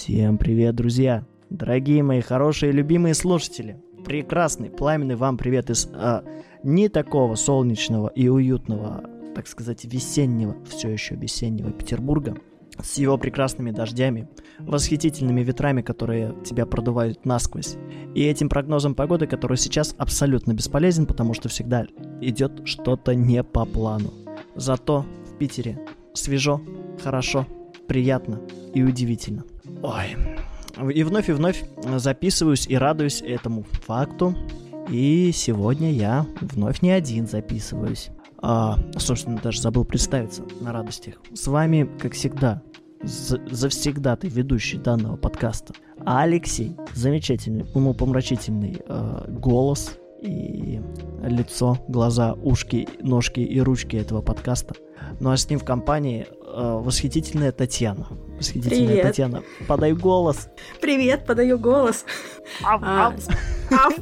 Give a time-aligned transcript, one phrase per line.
[0.00, 1.26] Всем привет, друзья!
[1.50, 3.76] Дорогие мои хорошие любимые слушатели!
[4.02, 6.24] Прекрасный, пламенный вам привет из а,
[6.62, 12.34] не такого солнечного и уютного, так сказать, весеннего, все еще весеннего Петербурга,
[12.82, 14.26] с его прекрасными дождями,
[14.58, 17.76] восхитительными ветрами, которые тебя продувают насквозь,
[18.14, 21.84] и этим прогнозом погоды, который сейчас абсолютно бесполезен, потому что всегда
[22.22, 24.14] идет что-то не по плану.
[24.54, 25.78] Зато в Питере
[26.14, 26.62] свежо,
[27.02, 27.46] хорошо,
[27.90, 28.40] приятно
[28.72, 29.42] и удивительно.
[29.82, 30.16] Ой.
[30.94, 31.64] И вновь и вновь
[31.96, 34.36] записываюсь и радуюсь этому факту.
[34.88, 38.10] И сегодня я вновь не один записываюсь.
[38.40, 41.14] А, собственно, даже забыл представиться на радостях.
[41.34, 42.62] С вами, как всегда,
[43.02, 45.74] завсегда ты ведущий данного подкаста.
[46.06, 50.80] Алексей, замечательный, умопомрачительный э, голос и
[51.24, 54.76] лицо, глаза, ушки, ножки и ручки этого подкаста.
[55.20, 58.06] Ну а с ним в компании э, восхитительная Татьяна.
[58.36, 59.02] Восхитительная Привет.
[59.06, 59.42] Татьяна.
[59.68, 60.48] Подай голос.
[60.80, 62.04] Привет, подаю голос.
[62.64, 63.14] Ав, А, ав.
[63.70, 63.94] ав.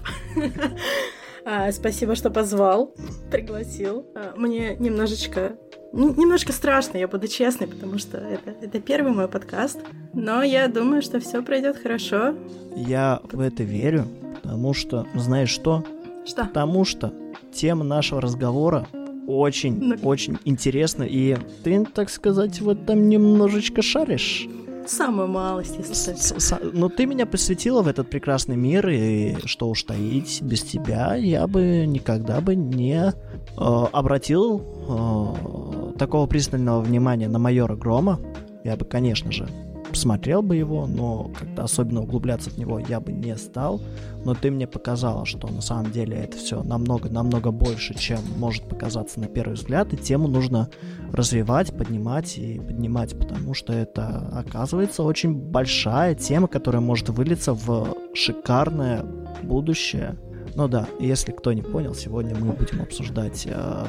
[1.44, 2.94] А, Спасибо, что позвал,
[3.30, 4.04] пригласил.
[4.14, 5.56] А, Мне немножечко,
[5.92, 9.78] н- немножко страшно, я буду честной, потому что это, это первый мой подкаст.
[10.12, 12.34] Но я думаю, что все пройдет хорошо.
[12.76, 14.04] Я в это верю,
[14.42, 15.84] потому что, знаешь что?
[16.26, 16.44] Что?
[16.44, 17.12] Потому что
[17.52, 18.86] тема нашего разговора
[19.28, 24.48] очень, очень интересна, и ты, так сказать, в этом немножечко шаришь.
[24.86, 29.68] Самую малость, если С- с- Ну, ты меня посвятила в этот прекрасный мир, и что
[29.68, 33.12] уж таить, без тебя я бы никогда бы не э,
[33.58, 38.18] обратил э, такого пристального внимания на майора Грома.
[38.64, 39.46] Я бы, конечно же,
[39.92, 43.80] смотрел бы его, но как-то особенно углубляться в него я бы не стал.
[44.24, 49.20] Но ты мне показала, что на самом деле это все намного-намного больше, чем может показаться
[49.20, 50.68] на первый взгляд, и тему нужно
[51.12, 57.94] развивать, поднимать и поднимать, потому что это, оказывается, очень большая тема, которая может вылиться в
[58.14, 59.04] шикарное
[59.42, 60.16] будущее.
[60.54, 63.84] Ну да, если кто не понял, сегодня мы будем обсуждать э,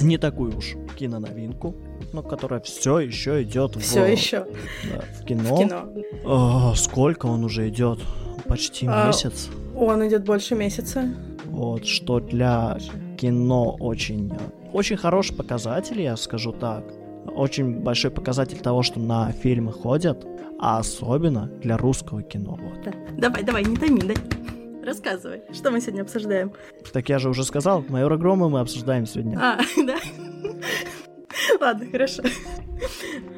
[0.00, 1.74] не такую уж киноновинку,
[2.12, 4.46] но которая все еще идет Все в, еще
[4.90, 5.56] да, в кино.
[5.56, 5.88] в кино.
[6.24, 7.98] О, сколько он уже идет?
[8.46, 9.48] Почти А, месяц.
[9.76, 11.08] Он идет больше месяца.
[11.46, 12.78] Вот, что для
[13.18, 14.32] кино очень,
[14.72, 16.84] очень хороший показатель, я скажу так.
[17.36, 20.26] Очень большой показатель того, что на фильмы ходят,
[20.60, 22.58] а особенно для русского кино.
[22.60, 22.84] Вот.
[22.84, 22.92] Да.
[23.16, 24.16] Давай, давай, не томи, дай.
[24.82, 26.52] Рассказывай, что мы сегодня обсуждаем.
[26.92, 29.38] Так я же уже сказал, майора Грома мы обсуждаем сегодня.
[29.40, 29.96] А, да?
[31.60, 32.22] Ладно, хорошо.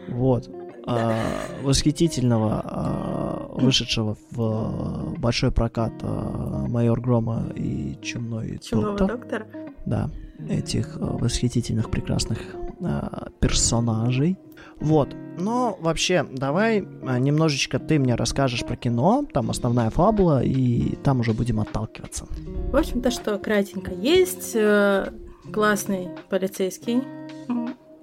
[0.09, 0.49] Вот.
[0.87, 1.15] А,
[1.63, 9.19] восхитительного, а, вышедшего в большой прокат а, майор Грома и Чумной Чумного доктор.
[9.19, 9.47] доктора.
[9.87, 10.11] да,
[10.49, 12.39] этих э, восхитительных, прекрасных
[12.81, 14.39] э, персонажей.
[14.85, 15.15] Вот.
[15.37, 21.21] Но вообще, давай э, немножечко ты мне расскажешь про кино, там основная фабула, и там
[21.21, 22.27] уже будем отталкиваться.
[22.71, 23.93] В общем-то, что кратенько.
[23.93, 25.11] Есть э,
[25.53, 27.03] классный полицейский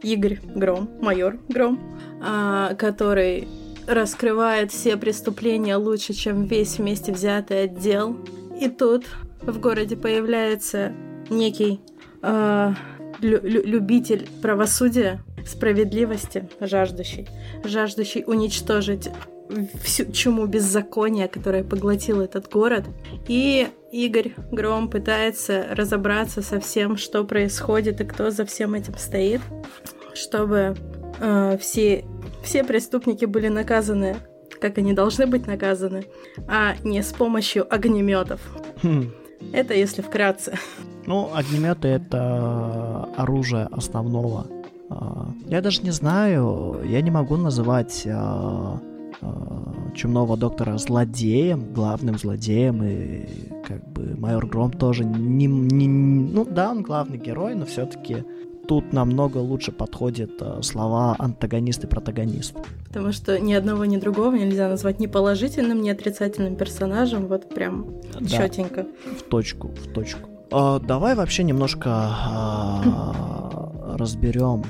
[0.02, 1.80] Игорь Гром, майор Гром,
[2.22, 3.48] а, который
[3.88, 8.18] раскрывает все преступления лучше, чем весь вместе взятый отдел.
[8.60, 9.06] И тут
[9.42, 10.92] в городе появляется
[11.30, 11.82] некий
[12.22, 12.74] а,
[13.22, 17.28] лю- лю- любитель правосудия, справедливости, жаждущий,
[17.64, 19.10] жаждущий уничтожить
[19.84, 22.86] всю чуму беззакония, которая поглотила этот город.
[23.28, 29.42] И Игорь Гром пытается разобраться со всем, что происходит и кто за всем этим стоит,
[30.14, 30.76] чтобы
[31.20, 32.06] э, все,
[32.44, 34.16] все преступники были наказаны,
[34.60, 36.06] как они должны быть наказаны,
[36.48, 38.40] а не с помощью огнеметов.
[38.84, 39.12] Хм.
[39.54, 40.58] Это если вкратце.
[41.08, 44.46] Ну, огнеметы это оружие основного.
[44.94, 48.78] А, Я даже не знаю, я не могу называть а,
[49.22, 53.26] а, чумного доктора злодеем, главным злодеем, и
[53.68, 58.24] как бы майор Гром тоже не, не- ну да, он главный герой, но все-таки
[58.68, 60.32] тут намного лучше подходят
[60.62, 62.56] слова антагонист и протагонист.
[62.88, 67.28] Потому что ни одного, ни другого нельзя назвать ни положительным, ни отрицательным персонажем.
[67.28, 67.86] Вот прям
[68.20, 68.26] Да.
[68.28, 68.86] четенько.
[69.18, 70.30] В точку, в точку.
[70.52, 74.64] А, давай вообще немножко а, разберем,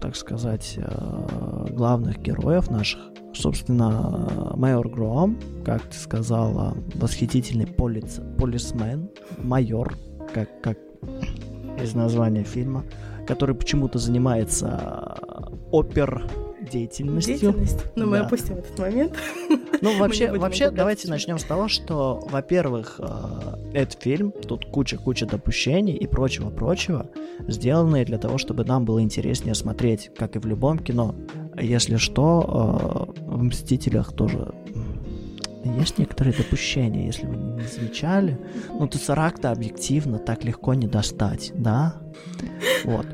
[0.00, 3.00] так сказать, а, главных героев наших.
[3.34, 9.10] Собственно, майор Гром, как ты сказала, восхитительный полиц, полисмен,
[9.42, 9.94] майор,
[10.32, 10.78] как, как
[11.82, 12.84] из названия фильма,
[13.26, 15.18] который почему-то занимается
[15.70, 16.26] опер
[16.70, 17.38] деятельностью.
[17.38, 17.78] Деятельность.
[17.96, 18.26] Но мы Да.
[18.26, 19.14] опустим этот момент.
[19.82, 23.06] Ну, Мы вообще, вообще давайте начнем с того, что, во-первых, э,
[23.74, 27.06] этот фильм, тут куча-куча допущений и прочего-прочего,
[27.46, 31.14] сделанные для того, чтобы нам было интереснее смотреть, как и в любом кино.
[31.60, 34.54] Если что, э, в «Мстителях» тоже
[35.78, 38.38] есть некоторые допущения, если вы не замечали.
[38.70, 41.96] Ну, Тесаракта объективно так легко не достать, да?
[42.84, 43.06] Вот.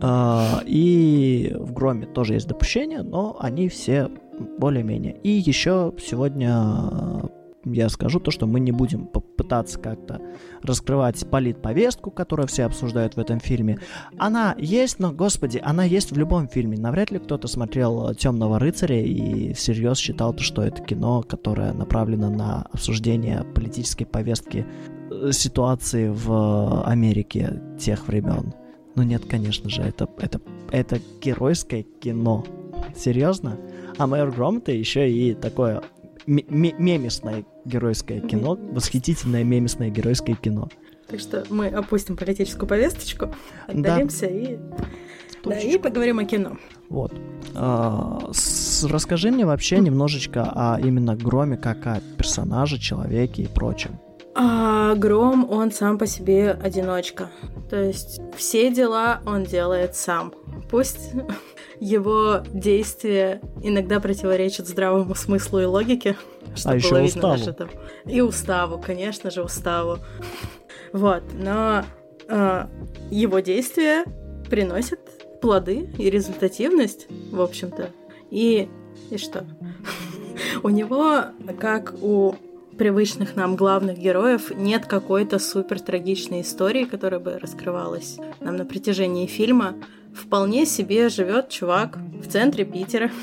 [0.00, 4.10] А, и в Громе тоже есть допущения, но они все
[4.58, 5.16] более-менее.
[5.22, 7.30] И еще сегодня
[7.64, 10.20] я скажу то, что мы не будем попытаться как-то
[10.62, 13.78] раскрывать политповестку, которую все обсуждают в этом фильме.
[14.18, 16.76] Она есть, но, господи, она есть в любом фильме.
[16.76, 22.62] Навряд ли кто-то смотрел «Темного рыцаря» и всерьез считал, что это кино, которое направлено на
[22.72, 24.66] обсуждение политической повестки
[25.10, 28.52] э, ситуации в Америке тех времен.
[28.96, 32.44] Ну нет, конечно же, это, это, это геройское кино.
[32.94, 33.58] Серьезно?
[33.98, 35.82] А «Майор Гром» это еще и такое
[36.26, 40.68] мемесное геройское кино, восхитительное мемесное геройское кино.
[41.08, 43.34] Так что мы опустим политическую повесточку,
[43.66, 44.32] отдалимся да.
[44.32, 44.58] и,
[45.44, 46.56] да, и поговорим о кино.
[46.88, 47.12] Вот.
[47.54, 53.98] А, с, расскажи мне вообще немножечко о именно Громе как о персонаже, человеке и прочем.
[54.36, 57.30] А Гром, он сам по себе одиночка.
[57.70, 60.34] То есть все дела он делает сам.
[60.70, 61.12] Пусть
[61.80, 66.16] его действия иногда противоречат здравому смыслу и логике,
[66.56, 67.36] что а было видно уставу.
[67.36, 67.70] даже там.
[68.06, 69.98] И уставу, конечно же, уставу.
[70.92, 71.84] Вот, но
[72.28, 72.66] э,
[73.10, 74.04] его действия
[74.50, 75.00] приносят
[75.40, 77.90] плоды и результативность, в общем-то.
[78.30, 78.68] И,
[79.10, 79.46] и что?
[80.62, 81.24] У него,
[81.60, 82.34] как у
[82.76, 89.26] привычных нам главных героев нет какой-то супер трагичной истории, которая бы раскрывалась нам на протяжении
[89.26, 89.74] фильма.
[90.14, 93.10] Вполне себе живет чувак в центре Питера.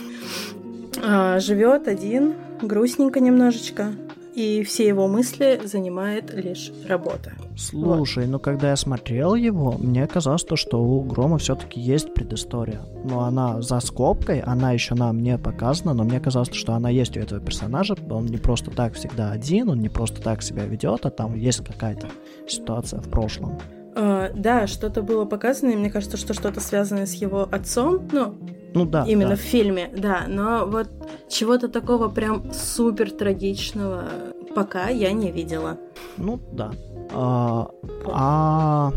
[1.03, 3.93] А, живет один, грустненько немножечко
[4.35, 7.33] и все его мысли занимает лишь работа.
[7.57, 8.31] Слушай, вот.
[8.31, 12.81] ну когда я смотрел его, мне казалось то, что у Грома все-таки есть предыстория.
[13.03, 17.17] Но она за скобкой, она еще нам не показана, но мне казалось, что она есть
[17.17, 17.95] у этого персонажа.
[18.09, 21.63] Он не просто так всегда один, он не просто так себя ведет, а там есть
[21.65, 22.07] какая-то
[22.47, 23.59] ситуация в прошлом.
[23.93, 28.35] Uh, да, что-то было показано, и мне кажется, что что-то связанное с его отцом, ну,
[28.73, 29.03] ну да.
[29.05, 29.35] Именно да.
[29.35, 30.25] в фильме, да.
[30.27, 30.89] Но вот
[31.27, 34.05] чего-то такого прям супер трагичного
[34.51, 35.77] пока я не видела.
[36.17, 36.71] Ну да.
[37.13, 37.69] А,
[38.05, 38.93] а,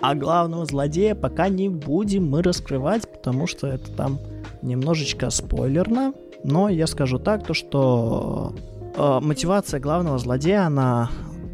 [0.00, 4.18] а главного злодея пока не будем мы раскрывать, потому что это там
[4.62, 6.14] немножечко спойлерно.
[6.44, 8.52] Но я скажу так, то что
[8.94, 11.10] э, мотивация главного злодея, она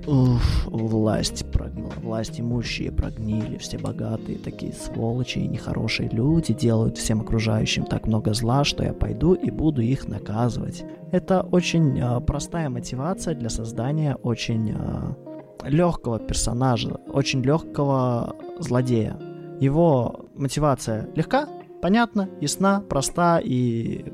[0.06, 7.20] Уф, власть прогнила, власть имущие прогнили, все богатые такие сволочи и нехорошие люди делают всем
[7.20, 10.84] окружающим так много зла, что я пойду и буду их наказывать.
[11.12, 19.16] Это очень э, простая мотивация для создания очень э, легкого персонажа, очень легкого злодея.
[19.60, 21.48] Его мотивация легка,
[21.80, 24.12] понятна, ясна, проста и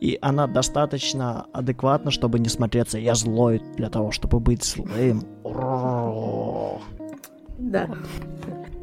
[0.00, 5.22] и она достаточно адекватна, чтобы не смотреться «я злой» для того, чтобы быть злым.
[7.58, 7.88] Да.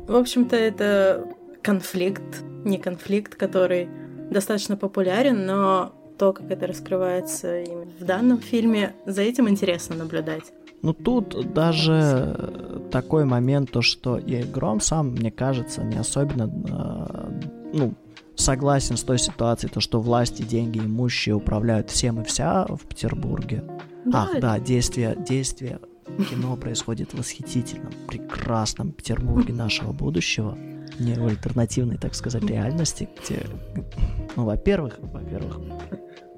[0.07, 1.25] В общем-то, это
[1.61, 3.89] конфликт, не конфликт, который
[4.29, 10.53] достаточно популярен, но то, как это раскрывается именно в данном фильме, за этим интересно наблюдать.
[10.81, 17.47] Ну тут даже такой момент, то что и Гром сам, мне кажется, не особенно, э,
[17.73, 17.93] ну,
[18.35, 23.63] согласен с той ситуацией, то, что власти, деньги, имущие управляют всем и вся в Петербурге.
[24.05, 24.29] Да.
[24.31, 25.79] Ах, да, действие, действие
[26.29, 30.57] кино происходит в восхитительном, прекрасном Петербурге нашего будущего,
[30.99, 33.45] не в альтернативной, так сказать, реальности, где,
[34.35, 35.59] ну, во-первых, во-первых,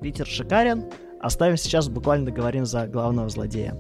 [0.02, 0.86] Питер шикарен,
[1.20, 3.78] оставим сейчас, буквально договорим за главного злодея.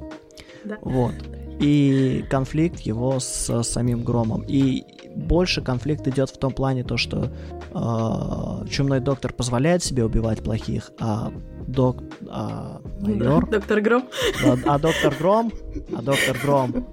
[0.65, 0.77] Да.
[0.81, 1.13] Вот.
[1.59, 4.43] И конфликт его с самим Громом.
[4.47, 4.85] И
[5.15, 7.31] больше конфликт идет в том плане, то, что
[7.73, 11.31] э, чумной доктор позволяет себе убивать плохих, а
[11.67, 13.49] док, а майор...
[13.51, 14.03] Доктор Гром.
[14.45, 15.51] А, а доктор Гром,
[15.95, 16.87] а доктор Гром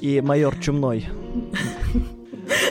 [0.00, 1.08] и майор Чумной.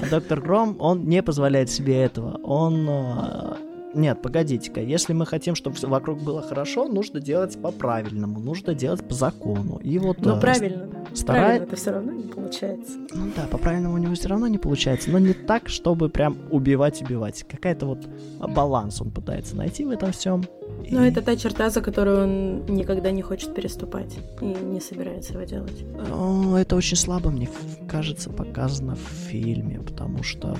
[0.02, 2.40] А доктор Гром, он не позволяет себе этого.
[2.44, 3.56] Он э,
[3.94, 9.14] нет, погодите-ка, если мы хотим, чтобы вокруг было хорошо, нужно делать по-правильному, нужно делать по
[9.14, 9.80] закону.
[9.84, 10.20] И вот...
[10.20, 10.90] Ну, э, правильно.
[11.14, 11.42] Старай...
[11.42, 12.98] Правильно это все равно не получается.
[13.14, 17.02] Ну да, по-правильному у него все равно не получается, но не так, чтобы прям убивать,
[17.02, 17.44] убивать.
[17.44, 18.08] Какая-то вот
[18.40, 20.46] баланс он пытается найти в этом всем.
[20.86, 20.96] И...
[20.96, 25.44] Но это та черта, за которую он никогда не хочет переступать и не собирается его
[25.44, 25.86] делать.
[26.10, 27.50] Ну, это очень слабо, мне
[27.90, 30.56] кажется, показано в фильме, потому что...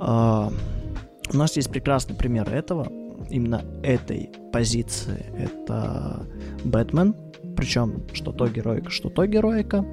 [0.00, 0.48] Э
[1.32, 2.88] у нас есть прекрасный пример этого,
[3.30, 5.24] именно этой позиции.
[5.38, 6.26] Это
[6.64, 7.14] Бэтмен,
[7.56, 9.84] причем что то героика, что то героика.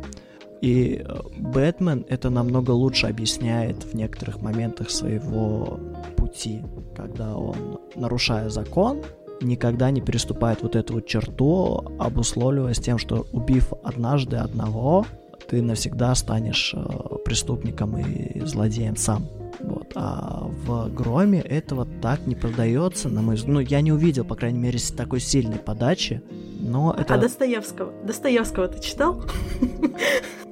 [0.61, 5.79] И э, Бэтмен это намного лучше объясняет в некоторых моментах своего
[6.17, 6.61] пути,
[6.95, 9.01] когда он, нарушая закон,
[9.41, 15.05] никогда не переступает вот эту вот черту, обусловливаясь тем, что убив однажды одного,
[15.49, 19.27] ты навсегда станешь э, преступником и злодеем сам.
[19.59, 19.91] Вот.
[19.95, 23.53] А в Громе этого так не продается, на мой взгляд.
[23.53, 26.21] Ну, я не увидел, по крайней мере, такой сильной подачи.
[26.59, 27.15] Но это...
[27.15, 27.91] А Достоевского?
[28.03, 29.23] Достоевского ты читал?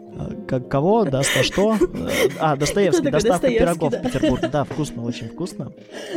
[0.48, 1.06] Как кого?
[1.06, 1.78] Даст а что?
[2.40, 3.10] А, Достоевский.
[3.10, 4.42] Доставка пирогов в Петербург.
[4.52, 5.72] Да, вкусно, очень вкусно.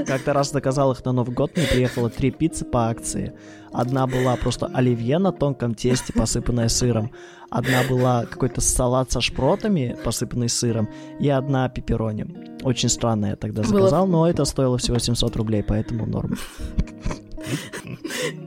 [0.07, 3.33] Как-то раз заказал их на Новый год, мне приехало три пиццы по акции.
[3.73, 7.13] Одна была просто оливье на тонком тесте, посыпанная сыром.
[7.51, 10.89] Одна была какой-то салат со шпротами, посыпанный сыром.
[11.19, 12.27] И одна пепперони.
[12.63, 16.37] Очень странно я тогда заказал, но это стоило всего 700 рублей, поэтому норм.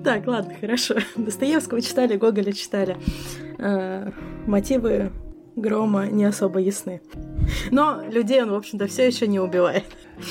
[0.04, 0.96] Так, ладно, хорошо.
[1.16, 2.98] Достоевского читали, Гоголя читали.
[3.58, 4.12] Э,
[4.46, 5.12] мотивы
[5.56, 7.02] Грома не особо ясны.
[7.72, 9.86] Но людей он, в общем-то, все еще не убивает.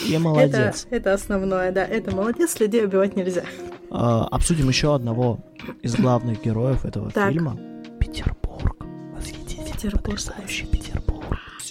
[0.08, 0.86] И молодец.
[0.86, 1.84] Это, это основное, да.
[1.84, 3.44] Это молодец, людей убивать нельзя.
[3.90, 5.38] А, обсудим еще одного
[5.82, 7.30] из главных героев этого так.
[7.30, 7.56] фильма.
[8.00, 8.84] Петербург.
[9.14, 10.04] Восхитительный, Петербург.
[10.04, 10.82] потрясающий Петербург.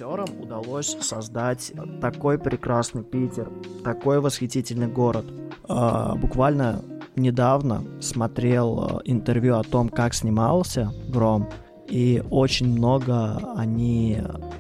[0.02, 3.50] Актерам удалось создать такой прекрасный Питер,
[3.84, 5.26] такой восхитительный город.
[5.68, 6.84] А, буквально
[7.16, 11.50] недавно смотрел а, интервью о том, как снимался Гром,
[11.92, 14.18] и очень много они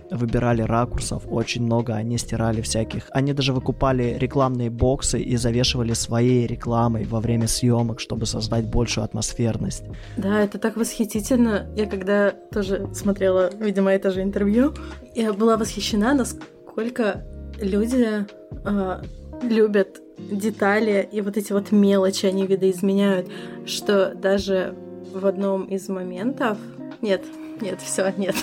[0.09, 3.07] выбирали ракурсов, очень много они стирали всяких...
[3.11, 9.05] Они даже выкупали рекламные боксы и завешивали своей рекламой во время съемок, чтобы создать большую
[9.05, 9.83] атмосферность.
[10.17, 11.67] Да, это так восхитительно.
[11.77, 14.73] Я когда тоже смотрела, видимо, это же интервью,
[15.15, 17.25] я была восхищена, насколько
[17.61, 18.25] люди
[18.65, 19.01] э,
[19.41, 23.29] любят детали и вот эти вот мелочи они видоизменяют,
[23.65, 24.75] что даже
[25.13, 26.57] в одном из моментов
[27.01, 27.25] нет,
[27.61, 28.35] нет, все, нет.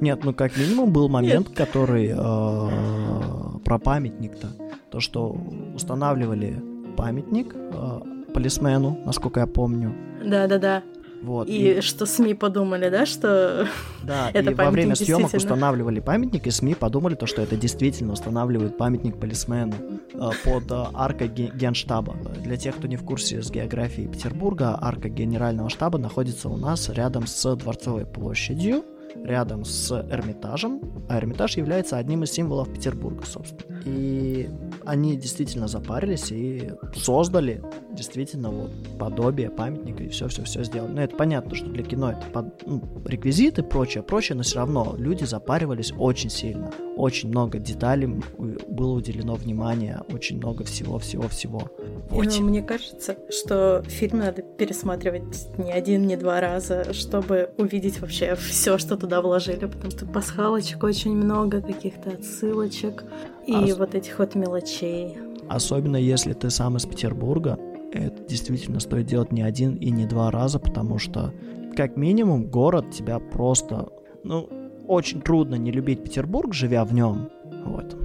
[0.00, 1.56] Нет, ну как минимум был момент, нет.
[1.56, 4.48] который э, про памятник-то.
[4.90, 5.36] То, что
[5.74, 6.60] устанавливали
[6.96, 8.00] памятник э,
[8.34, 9.94] полисмену, насколько я помню.
[10.24, 10.82] Да, да, да.
[11.22, 13.68] Вот, и, и что СМИ подумали, да, что
[14.02, 18.12] да, это и во время съемок устанавливали памятник, и СМИ подумали то, что это действительно
[18.12, 19.74] устанавливают памятник полисмену
[20.14, 22.16] э, под э, аркой генштаба.
[22.42, 26.88] Для тех, кто не в курсе с географией Петербурга, арка генерального штаба находится у нас
[26.88, 28.84] рядом с Дворцовой площадью,
[29.24, 33.81] рядом с Эрмитажем, а Эрмитаж является одним из символов Петербурга, собственно.
[33.84, 34.48] И
[34.84, 40.90] они действительно запарились и создали действительно вот подобие памятника и все-все-все сделали.
[40.90, 44.58] Но ну, это понятно, что для кино это под, ну, реквизиты, прочее, прочее, но все
[44.58, 46.70] равно люди запаривались очень сильно.
[46.96, 48.20] Очень много деталей
[48.68, 51.70] было уделено внимание, очень много всего-всего-всего.
[52.10, 52.26] Вот.
[52.38, 58.34] Ну, мне кажется, что фильм надо пересматривать не один, не два раза, чтобы увидеть вообще
[58.34, 63.04] все, что туда вложили, потому что пасхалочек очень много, каких-то отсылочек
[63.46, 63.76] и а...
[63.76, 65.16] вот этих вот мелочей.
[65.48, 67.58] Особенно если ты сам из Петербурга,
[67.92, 71.32] это действительно стоит делать не один и не два раза, потому что,
[71.76, 73.88] как минимум, город тебя просто,
[74.24, 74.48] ну,
[74.86, 77.28] очень трудно не любить Петербург, живя в нем,
[77.64, 77.96] вот.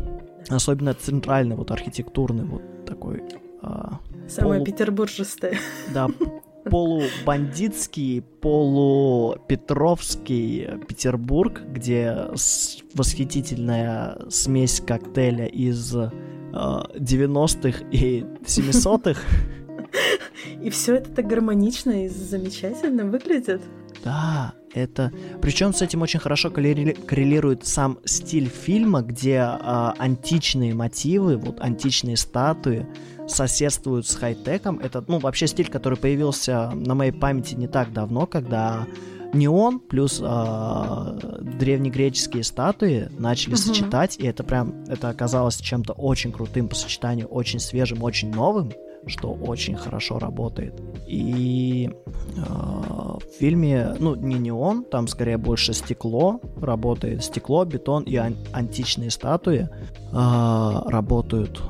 [0.49, 3.23] Особенно центральный, вот архитектурный, вот такой.
[3.61, 4.65] А, Самое полу...
[4.65, 5.57] петербуржистое.
[5.93, 6.07] Да,
[6.69, 12.27] полубандитский, полупетровский Петербург, где
[12.93, 16.11] восхитительная смесь коктейля из э,
[16.51, 19.21] 90-х и 700-х.
[20.61, 23.61] И все это так гармонично и замечательно выглядит.
[24.03, 25.11] Да, это...
[25.41, 32.17] Причем с этим очень хорошо коррелирует сам стиль фильма, где э, античные мотивы, вот античные
[32.17, 32.85] статуи,
[33.27, 34.79] соседствуют с хай-теком.
[34.79, 38.87] Это, ну, вообще стиль, который появился на моей памяти не так давно, когда
[39.33, 41.19] неон плюс э,
[41.59, 43.57] древнегреческие статуи начали uh-huh.
[43.57, 48.71] сочетать, и это прям, это оказалось чем-то очень крутым по сочетанию, очень свежим, очень новым,
[49.05, 50.81] что очень хорошо работает.
[51.07, 58.15] И э, в фильме, ну, не неон, там скорее больше стекло работает, стекло, бетон и
[58.15, 61.61] ан- античные статуи э, работают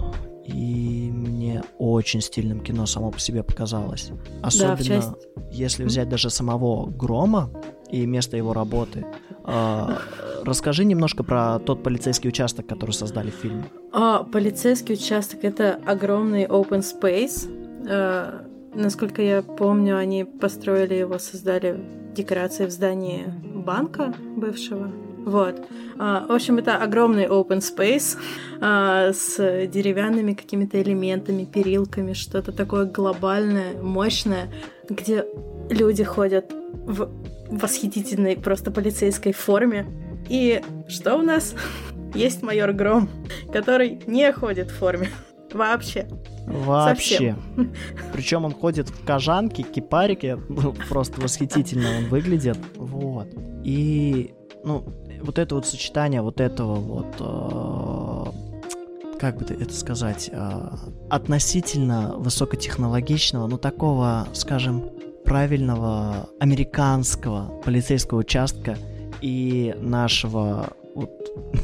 [0.47, 4.11] и мне очень стильным кино само по себе показалось.
[4.41, 5.09] Особенно, да, часть...
[5.51, 7.51] если взять даже самого Грома
[7.89, 9.05] и место его работы.
[9.45, 9.97] Э,
[10.43, 13.65] расскажи немножко про тот полицейский участок, который создали в фильме.
[13.91, 17.49] А, полицейский участок это огромный open space.
[17.87, 18.41] Э,
[18.73, 21.83] насколько я помню, они построили его, создали
[22.15, 24.91] декорации в здании банка бывшего.
[25.27, 25.55] Вот.
[25.99, 28.17] А, в общем, это огромный open space
[28.61, 34.49] а, с деревянными какими-то элементами, перилками, что-то такое глобальное, мощное,
[34.89, 35.25] где
[35.69, 36.51] люди ходят
[36.85, 37.09] в
[37.49, 39.85] восхитительной просто полицейской форме.
[40.29, 41.53] И что у нас?
[42.13, 43.09] есть майор Гром,
[43.51, 45.09] который не ходит в форме.
[45.51, 46.07] Вообще.
[46.45, 47.35] Вообще.
[48.13, 52.57] Причем он ходит в кожанке, кипарике, ну, просто восхитительно он выглядит.
[52.75, 53.27] Вот.
[53.63, 54.85] И, ну,
[55.21, 60.69] вот это вот сочетание вот этого вот, э, как бы это сказать, э,
[61.09, 64.89] относительно высокотехнологичного, ну, такого, скажем,
[65.25, 68.77] правильного американского полицейского участка
[69.21, 71.11] и нашего вот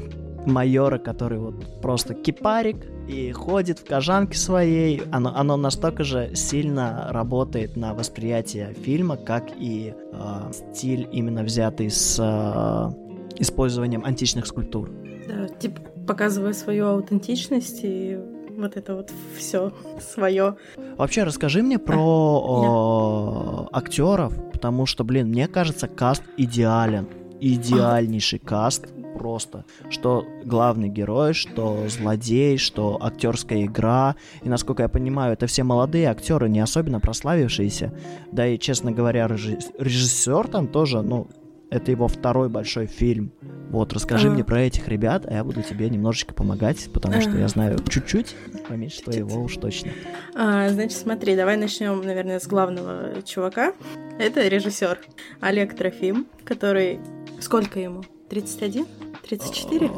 [0.45, 5.01] майора, который вот просто кипарик и ходит в кожанке своей.
[5.11, 11.89] Оно, оно настолько же сильно работает на восприятие фильма, как и э, стиль именно взятый
[11.89, 13.02] с э,
[13.37, 14.89] использованием античных скульптур.
[15.27, 18.17] Да, типа показывая свою аутентичность и
[18.57, 20.57] вот это вот все свое.
[20.97, 27.07] Вообще, расскажи мне про а, актеров, потому что, блин, мне кажется, каст идеален.
[27.39, 28.87] Идеальнейший каст
[29.17, 29.65] просто.
[29.89, 34.15] Что главный герой, что злодей, что актерская игра.
[34.43, 37.93] И насколько я понимаю, это все молодые актеры, не особенно прославившиеся.
[38.31, 41.27] Да и, честно говоря, режиссер там тоже, ну,
[41.73, 43.31] это его второй большой фильм.
[43.69, 44.31] Вот, расскажи а.
[44.31, 48.35] мне про этих ребят, а я буду тебе немножечко помогать, потому что я знаю чуть-чуть,
[48.69, 49.91] поменьше твоего уж точно.
[50.35, 53.73] А, значит, смотри, давай начнем, наверное, с главного чувака.
[54.19, 54.99] Это режиссер
[55.41, 56.99] Олег Трофим, который...
[57.39, 58.03] Сколько ему?
[58.29, 58.85] 31?
[59.23, 59.89] 34?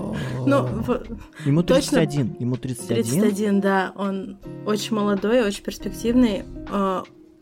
[0.45, 0.67] Ну,
[1.45, 2.35] ему 31, точно...
[2.39, 3.21] ему 31.
[3.21, 6.43] 31, да, он очень молодой, очень перспективный.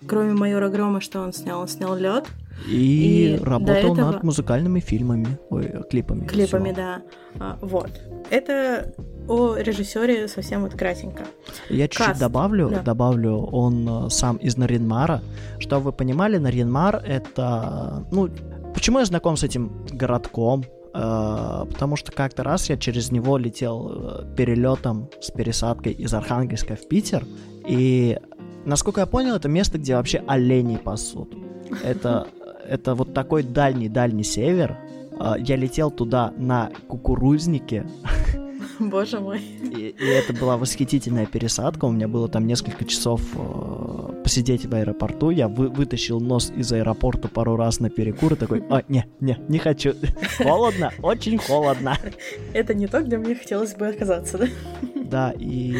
[0.08, 2.26] Кроме майора Грома, что он снял, он снял лед.
[2.68, 4.12] И, и работал этого...
[4.12, 6.26] над музыкальными фильмами, ой, клипами.
[6.26, 6.76] Клипами, всего.
[6.76, 7.02] да.
[7.40, 7.90] А, вот.
[8.30, 8.94] Это
[9.28, 11.26] о режиссере совсем вот кратенько.
[11.70, 12.82] Я чуть-чуть добавлю, да.
[12.82, 15.22] добавлю, он э, сам из Наринмара.
[15.60, 18.30] Чтобы вы понимали, Наринмар это, ну,
[18.74, 20.64] почему я знаком с этим городком?
[20.96, 26.76] Uh, потому что как-то раз я через него летел э, перелетом с пересадкой из Архангельска
[26.76, 27.26] в Питер,
[27.68, 28.20] и
[28.66, 31.34] насколько я понял, это место, где вообще оленей пасут.
[31.84, 32.28] Это
[32.68, 34.78] это вот такой дальний-дальний север.
[35.20, 37.86] А, я летел туда на кукурузнике.
[38.80, 39.40] Боже мой.
[39.40, 41.86] И, и это была восхитительная пересадка.
[41.86, 45.30] У меня было там несколько часов э, посидеть в аэропорту.
[45.30, 49.38] Я вы, вытащил нос из аэропорта пару раз на перекур и такой, а, не, не,
[49.48, 49.94] не хочу.
[50.38, 51.98] Холодно, очень холодно.
[52.54, 54.48] Это не то, где мне хотелось бы оказаться, да?
[55.14, 55.78] Да, и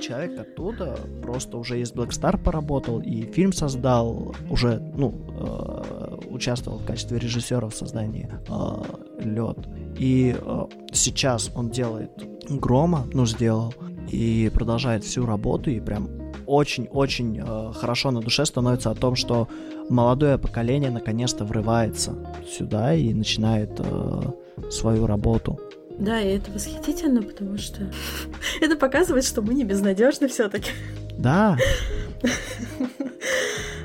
[0.00, 6.78] человек оттуда просто уже из Black Star поработал и фильм создал, уже, ну, э, участвовал
[6.78, 9.58] в качестве режиссера в создании э, Лед.
[9.98, 12.10] И э, сейчас он делает
[12.48, 13.74] Грома, ну, сделал,
[14.08, 16.08] и продолжает всю работу, и прям
[16.46, 19.48] очень-очень э, хорошо на душе становится о том, что
[19.88, 22.14] молодое поколение наконец-то врывается
[22.48, 24.22] сюда и начинает э,
[24.70, 25.58] свою работу.
[25.98, 27.90] Да, и это восхитительно, потому что
[28.60, 30.70] это показывает, что мы не безнадежны все-таки.
[31.16, 31.56] Да.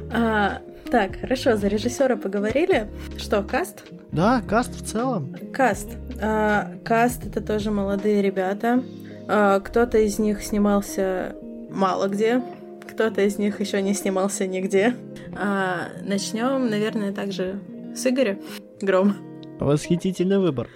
[0.89, 2.88] так, хорошо, за режиссера поговорили.
[3.17, 3.84] Что, каст?
[4.12, 5.36] Да, каст в целом.
[5.54, 5.89] Каст.
[6.21, 8.84] А, каст это тоже молодые ребята.
[9.28, 11.36] А, кто-то из них снимался
[11.69, 12.41] мало где,
[12.89, 14.95] кто-то из них еще не снимался нигде.
[15.36, 17.60] А, начнем, наверное, также
[17.95, 18.39] с Игоря
[18.82, 19.15] Гром.
[19.60, 20.69] Восхитительный выбор.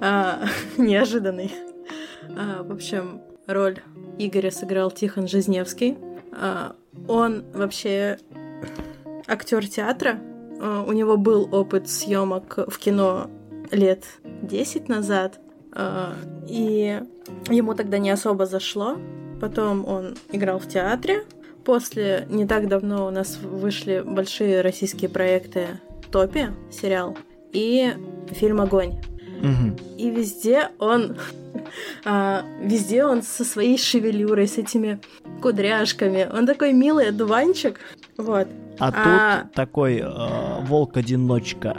[0.00, 0.40] А,
[0.76, 1.52] неожиданный.
[2.36, 3.78] А, в общем, роль
[4.18, 5.96] Игоря сыграл Тихон Жизневский.
[6.32, 6.74] А,
[7.06, 8.18] он вообще
[9.28, 10.18] актер театра.
[10.60, 13.30] А, у него был опыт съемок в кино
[13.70, 15.38] лет 10 назад.
[15.72, 16.14] А,
[16.46, 17.00] и
[17.48, 18.96] ему тогда не особо зашло.
[19.40, 21.24] Потом он играл в театре.
[21.64, 25.66] После не так давно у нас вышли большие российские проекты
[26.10, 27.16] Топи, сериал,
[27.52, 27.92] и
[28.30, 28.94] фильм Огонь.
[29.40, 29.96] Угу.
[29.98, 31.16] И везде он,
[32.04, 35.00] а, везде он со своей шевелюрой, с этими
[35.40, 36.28] кудряшками.
[36.32, 37.78] Он такой милый одуванчик.
[38.18, 38.48] Вот.
[38.80, 41.76] А, а тут такой э, волк-одиночка.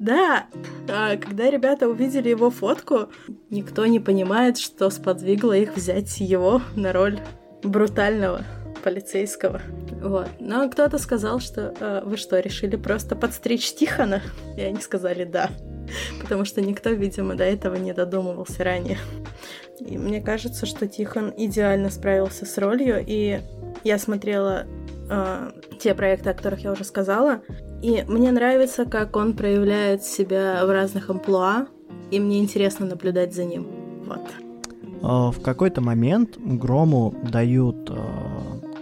[0.00, 0.46] Да,
[0.88, 3.08] а, когда ребята увидели его фотку,
[3.50, 7.20] никто не понимает, что сподвигло их взять его на роль
[7.62, 8.42] брутального
[8.82, 9.60] полицейского.
[10.02, 10.28] Вот.
[10.40, 14.22] Но кто-то сказал, что э, вы что, решили просто подстричь Тихона?
[14.56, 15.50] И они сказали да.
[16.20, 18.98] Потому что никто, видимо, до этого не додумывался ранее.
[19.80, 23.40] И мне кажется, что Тихон идеально справился с ролью, и
[23.84, 24.66] я смотрела
[25.10, 27.40] э, те проекты, о которых я уже сказала,
[27.82, 31.66] и мне нравится, как он проявляет себя в разных амплуа,
[32.10, 33.66] и мне интересно наблюдать за ним.
[34.06, 34.20] Вот.
[35.02, 37.94] А, в какой-то момент Грому дают э,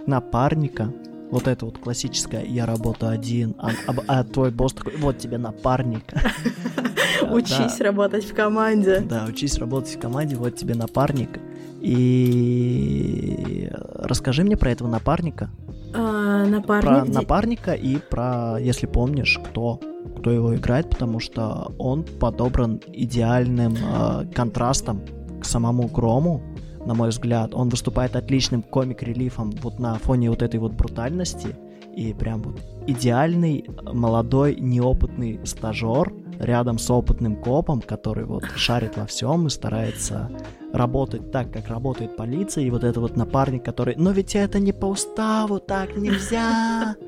[0.05, 0.91] напарника,
[1.29, 5.37] Вот это вот классическое «я работаю один», а, а, а твой босс такой «вот тебе
[5.37, 6.03] напарник».
[7.31, 9.01] Учись работать в команде.
[9.01, 11.39] Да, учись работать в команде, вот тебе напарник.
[11.81, 15.49] И расскажи мне про этого напарника.
[15.93, 16.85] А, напарник.
[16.85, 19.79] Про напарника и про, если помнишь, кто
[20.17, 25.01] кто его играет, потому что он подобран идеальным э, контрастом
[25.41, 26.41] к самому Грому,
[26.87, 27.53] на мой взгляд.
[27.53, 31.55] Он выступает отличным комик-релифом вот на фоне вот этой вот брутальности.
[31.95, 39.05] И прям вот идеальный молодой неопытный стажер рядом с опытным копом, который вот шарит во
[39.05, 40.31] всем и старается
[40.71, 44.73] работать так, как работает полиция, и вот это вот напарник, который, но ведь это не
[44.73, 46.95] по уставу, так нельзя.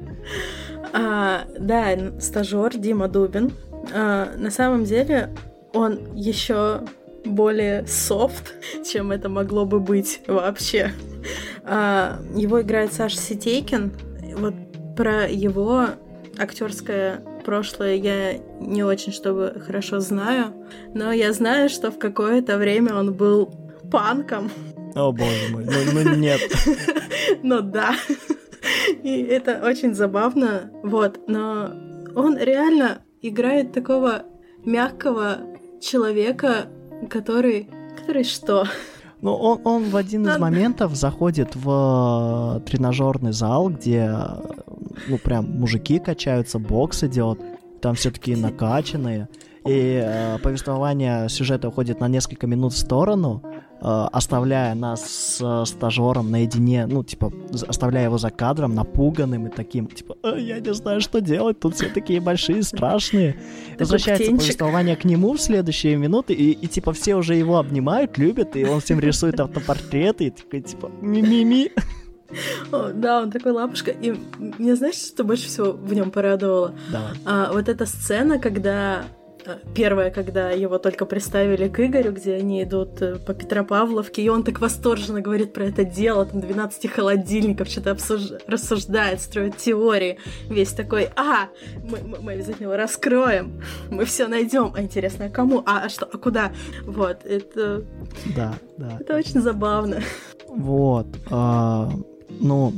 [0.92, 3.52] А, да, стажер Дима Дубин.
[3.94, 5.30] А, на самом деле
[5.72, 6.82] он еще
[7.26, 8.54] более софт,
[8.86, 10.92] чем это могло бы быть вообще.
[11.64, 13.92] А, его играет Саша Ситейкин.
[14.38, 14.54] Вот
[14.96, 15.88] про его
[16.38, 20.54] актерское прошлое я не очень чтобы хорошо знаю,
[20.94, 23.52] но я знаю, что в какое-то время он был
[23.92, 24.52] панком.
[24.96, 26.42] О боже мой, ну, ну нет.
[27.44, 27.96] Ну да.
[29.04, 31.72] И это очень забавно, вот, но
[32.16, 34.24] он реально играет такого
[34.66, 35.38] мягкого
[35.80, 36.68] человека,
[37.08, 37.68] который...
[38.00, 38.66] Который что?
[39.22, 44.16] Ну, он, он в один из моментов заходит в э, тренажерный зал, где,
[45.08, 47.40] ну, прям мужики качаются, бокс идет,
[47.82, 49.28] там все такие накачанные,
[49.66, 55.66] и э, повествование сюжета уходит на несколько минут в сторону, Э, оставляя нас с э,
[55.66, 57.32] стажером наедине, ну, типа,
[57.68, 61.76] оставляя его за кадром, напуганным и таким, типа, э, я не знаю, что делать, тут
[61.76, 63.40] все такие большие, страшные.
[63.80, 68.56] Возвращается повествование к нему в следующие минуты, и, и, типа, все уже его обнимают, любят,
[68.56, 71.72] и он всем рисует автопортреты, и такой, типа, ми-ми-ми.
[72.72, 73.92] О, да, он такой лапушка.
[73.92, 76.76] И мне знаешь, что больше всего в нем порадовало?
[76.92, 77.12] Давай.
[77.26, 79.19] А, вот эта сцена, когда Э,
[79.74, 84.44] первое, когда его только представили к Игорю, где они идут э, по Петропавловке, и он
[84.44, 88.32] так восторженно говорит про это дело, там 12 холодильников, что-то обсуж...
[88.48, 90.18] рассуждает, строит теории.
[90.50, 91.50] Весь такой, а,
[91.84, 94.74] мы, мы, мы обязательно его раскроем, мы все найдем.
[94.76, 95.64] А интересно, а кому?
[95.66, 96.52] А, а что, а куда?
[96.84, 97.84] Вот, это...
[98.36, 98.98] Да, да.
[99.00, 100.02] Это очень забавно.
[100.48, 101.08] Вот.
[101.30, 101.92] А,
[102.40, 102.74] ну,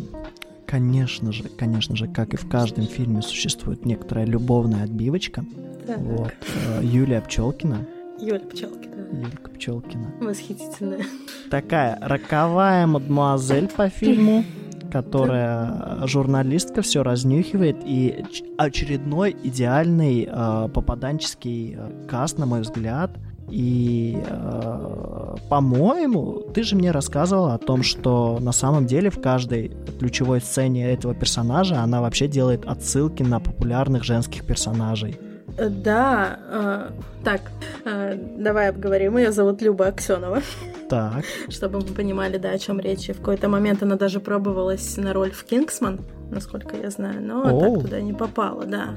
[0.72, 5.46] конечно же, конечно же, как и в каждом фильме, существует некоторая любовная отбивочка.
[5.86, 6.00] Так.
[6.00, 6.34] Вот.
[6.68, 7.86] Э, Юлия Пчелкина.
[8.20, 9.08] Юля Пчелкина.
[9.12, 10.14] Юлька Пчелкина.
[10.22, 11.02] Восхитительная.
[11.50, 14.46] Такая роковая мадемуазель по фильму,
[14.92, 18.24] которая журналистка все разнюхивает и
[18.58, 23.12] очередной идеальный э, попаданческий э, каст, на мой взгляд.
[23.52, 29.72] И, э, по-моему, ты же мне рассказывала о том, что на самом деле в каждой
[30.00, 35.20] ключевой сцене этого персонажа она вообще делает отсылки на популярных женских персонажей.
[35.58, 36.90] Э, да, э,
[37.24, 37.42] так,
[37.86, 39.18] э, давай обговорим.
[39.18, 40.42] Ее зовут Люба Аксенова.
[40.90, 41.24] Так.
[41.50, 43.10] Чтобы мы понимали, да, о чем речь.
[43.10, 47.44] И в какой-то момент она даже пробовалась на роль в Кингсман, насколько я знаю, но
[47.44, 47.60] Оу.
[47.60, 48.90] так туда не попала, да.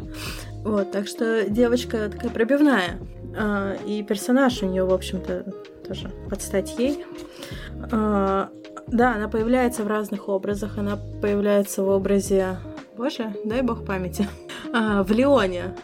[0.64, 2.98] Вот, так что девочка такая пробивная.
[3.36, 5.44] Э, и персонаж у нее, в общем-то,
[5.86, 7.04] тоже под стать ей.
[7.92, 8.48] Э,
[8.88, 10.78] да, она появляется в разных образах.
[10.78, 12.56] Она появляется в образе
[12.96, 14.28] Боже, дай бог памяти.
[14.76, 15.76] А, в Леоне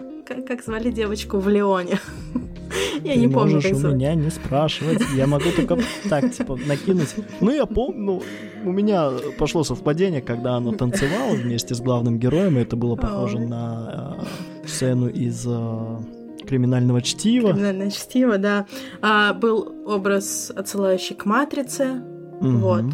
[0.46, 1.98] как звали девочку в Леоне?
[3.04, 5.02] Я не помню, как у меня не спрашивать.
[5.14, 5.78] Я могу только
[6.08, 7.14] так, типа, накинуть.
[7.40, 8.22] Ну, я помню, ну,
[8.64, 13.38] у меня пошло совпадение, когда она танцевала вместе с главным героем, и это было похоже
[13.38, 14.18] на
[14.64, 15.98] э, сцену из э,
[16.46, 17.52] криминального чтива.
[17.52, 18.66] Криминальное чтиво, да.
[19.00, 22.02] А, был образ, отсылающий к матрице.
[22.40, 22.50] Угу.
[22.50, 22.84] Вот.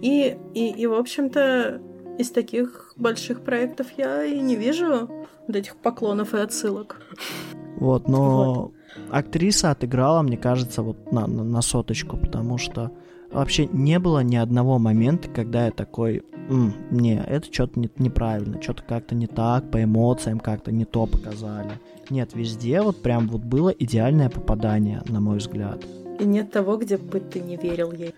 [0.00, 1.80] И, и, и, в общем-то,
[2.18, 5.10] из таких больших проектов я и не вижу
[5.46, 7.00] вот этих поклонов и отсылок.
[7.76, 8.72] Вот, но вот.
[9.10, 12.90] Актриса отыграла, мне кажется, вот на, на, на соточку, потому что
[13.30, 18.60] вообще не было ни одного момента, когда я такой, М, не, это что-то не, неправильно,
[18.60, 21.70] что-то как-то не так, по эмоциям как-то не то показали.
[22.10, 25.84] Нет, везде вот прям вот было идеальное попадание, на мой взгляд.
[26.18, 28.14] И нет того, где бы ты не верил ей.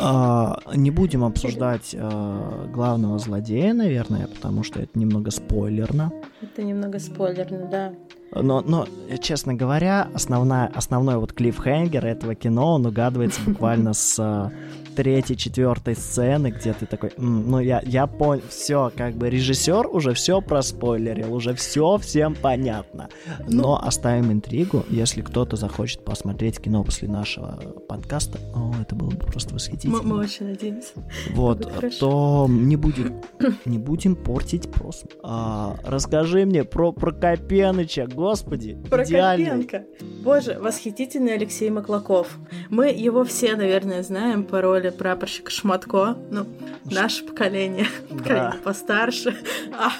[0.00, 6.12] А, не будем обсуждать а, главного злодея, наверное, потому что это немного спойлерно.
[6.42, 7.94] Это немного спойлерно, да.
[8.34, 8.86] Но, но,
[9.20, 14.50] честно говоря, основная, основной вот клиффхенгер этого кино, он угадывается буквально с
[14.94, 19.86] третьей, четвертой сцены, где ты такой, «М, ну я, я понял, все, как бы режиссер
[19.88, 23.08] уже все проспойлерил, уже все всем понятно.
[23.48, 29.18] Но оставим интригу, если кто-то захочет посмотреть кино после нашего подкаста, о, это было бы
[29.18, 30.02] просто Мы, восхитительно.
[30.02, 30.92] мы очень надеемся.
[31.32, 33.20] Вот, то не будем,
[33.64, 35.16] не будем портить просмотр.
[35.22, 38.78] А, расскажи мне про Прокопеныча, господи.
[38.90, 39.84] Прокопенко.
[40.22, 42.38] Боже, восхитительный Алексей Маклаков.
[42.70, 46.16] Мы его все, наверное, знаем по роли прапорщика Шматко.
[46.30, 46.46] Ну,
[46.84, 47.86] наше поколение.
[48.08, 49.36] Поколение постарше.
[49.72, 49.92] А,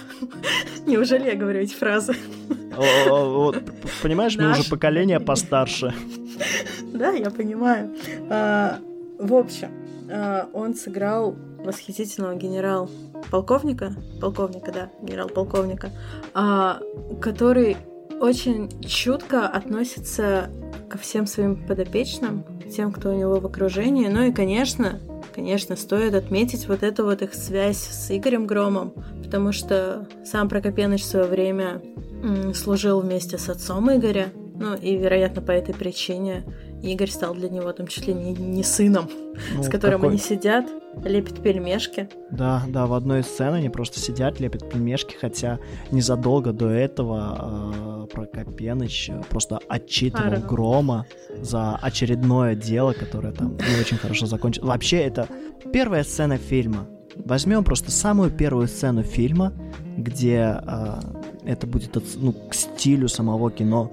[0.87, 2.15] неужели я говорю эти фразы?
[2.77, 3.63] О, вот,
[4.03, 5.95] понимаешь, мы уже поколение постарше.
[6.83, 7.95] Да, я понимаю.
[8.31, 8.79] А,
[9.19, 9.71] в общем,
[10.11, 15.91] а, он сыграл восхитительного генерал-полковника, полковника, да, генерал-полковника,
[16.35, 16.81] а,
[17.21, 17.77] который
[18.21, 20.51] очень чутко относится
[20.89, 22.45] ко всем своим подопечным,
[22.75, 24.09] тем, кто у него в окружении.
[24.09, 25.01] Ну и, конечно,
[25.35, 31.03] конечно, стоит отметить вот эту вот их связь с Игорем Громом, потому что сам Прокопеныч
[31.03, 31.83] в свое время
[32.55, 36.45] служил вместе с отцом Игоря, ну и, вероятно, по этой причине
[36.93, 39.09] Игорь стал для него там чуть ли не, не сыном,
[39.55, 40.67] Ну, с которым какой- они сидят,
[41.05, 42.09] лепят пельмешки.
[42.31, 45.59] Да, да, в одной из сцен они просто сидят, лепят пельмешки, хотя
[45.91, 50.43] незадолго до этого э, Прокопеныч просто отчитывал Орал.
[50.43, 51.07] Грома
[51.41, 54.69] за очередное дело, которое там не очень хорошо закончилось.
[54.69, 55.27] Вообще, это
[55.73, 56.87] первая сцена фильма.
[57.17, 59.53] Возьмем просто самую первую сцену фильма,
[59.97, 61.01] где э,
[61.45, 63.91] это будет ну, к стилю самого кино.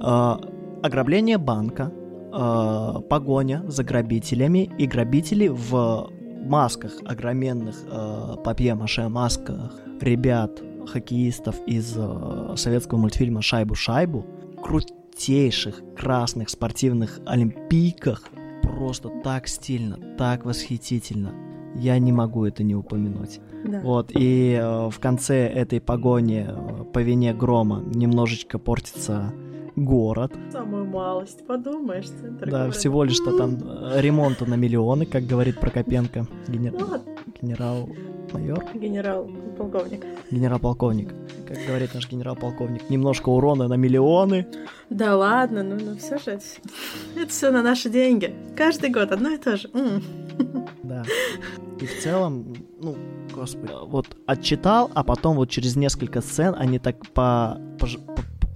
[0.00, 0.36] Э,
[0.82, 1.90] ограбление банка,
[2.32, 6.10] э, погоня за грабителями, и грабители в
[6.44, 14.24] масках, огроменных э, папье-маше масках ребят, хоккеистов из э, советского мультфильма «Шайбу-шайбу»,
[14.62, 18.24] крутейших красных спортивных олимпийках,
[18.62, 21.32] просто так стильно, так восхитительно.
[21.74, 23.40] Я не могу это не упомянуть.
[23.64, 23.80] Да.
[23.80, 29.32] Вот, и э, в конце этой погони э, по вине грома немножечко портится
[29.76, 30.32] город.
[30.50, 32.70] Самую малость, подумаешь, центр Да, города.
[32.78, 37.02] всего лишь-то там э, ремонта на миллионы, как говорит Прокопенко, генер- Ну, вот,
[37.40, 40.04] генерал-майор, генерал-полковник.
[40.30, 41.14] генерал-полковник.
[41.48, 44.46] Как говорит наш генерал-полковник, немножко урона на миллионы.
[44.90, 46.32] Да ладно, ну, ну все же
[47.16, 48.34] это, все на наши деньги.
[48.56, 49.68] Каждый год одно и то же.
[50.82, 51.04] Да.
[51.80, 52.96] И в целом, ну,
[53.34, 57.86] господи, вот отчитал, а потом вот через несколько сцен они так по, по-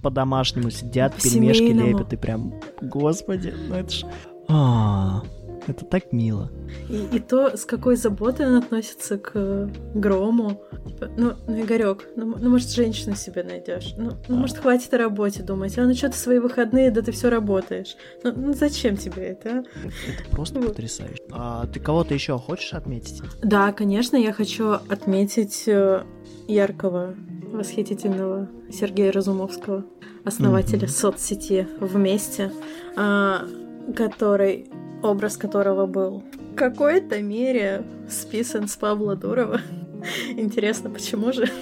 [0.07, 4.05] по-домашнему сидят, пельмешки лепят, и прям, господи, ну это ж...
[4.47, 5.21] А,
[5.67, 6.51] это так мило.
[6.89, 10.61] И, и то, с какой заботой он относится к грому.
[10.87, 13.93] Типа, ну, ну, Игорек, ну, ну, может, женщину себе найдешь.
[13.97, 15.77] Ну, ну, может, хватит о работе думать.
[15.77, 17.95] А ну что ты свои выходные, да ты все работаешь.
[18.23, 19.63] Ну, ну, зачем тебе это, а?
[19.87, 20.69] Это просто Вот.
[20.69, 21.23] потрясающе.
[21.31, 23.21] А ты кого-то еще хочешь отметить?
[23.43, 26.03] Да, конечно, я хочу отметить э,
[26.47, 27.15] яркого,
[27.51, 29.85] восхитительного Сергея Разумовского,
[30.25, 30.87] основателя Мгм.
[30.89, 32.51] соцсети «Вместе»,
[32.95, 33.45] а,
[33.95, 34.67] который,
[35.03, 39.61] образ которого был в какой-то мере списан с Павла Дурова.
[40.29, 41.47] Интересно, почему же?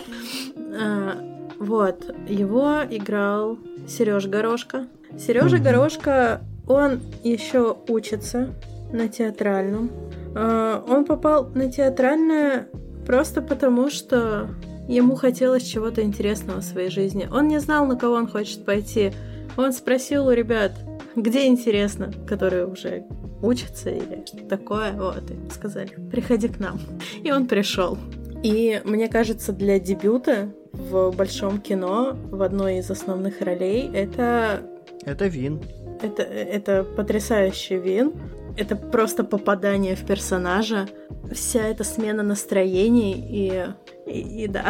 [0.78, 1.17] А,
[1.58, 4.88] Вот, его играл Сереж Горошко.
[5.17, 5.63] Сережа Мгм.
[5.63, 8.50] Горошко, он еще учится
[8.91, 9.89] на театральном.
[10.36, 12.67] А, Он попал на театральное
[13.06, 14.50] просто потому, что
[14.89, 17.30] ему хотелось чего-то интересного в своей жизни.
[17.32, 19.13] Он не знал, на кого он хочет пойти.
[19.56, 20.74] Он спросил у ребят,
[21.15, 23.06] где интересно, которые уже
[23.41, 24.93] учатся или что такое.
[24.93, 26.80] Вот, и сказали, приходи к нам.
[27.24, 27.98] И он пришел.
[28.43, 34.62] И мне кажется, для дебюта в большом кино в одной из основных ролей это
[35.04, 35.62] Это Вин.
[36.02, 38.13] это, это потрясающий вин.
[38.58, 40.88] Это просто попадание в персонажа.
[41.34, 43.65] Вся эта смена настроений и...
[44.10, 44.69] И, и да.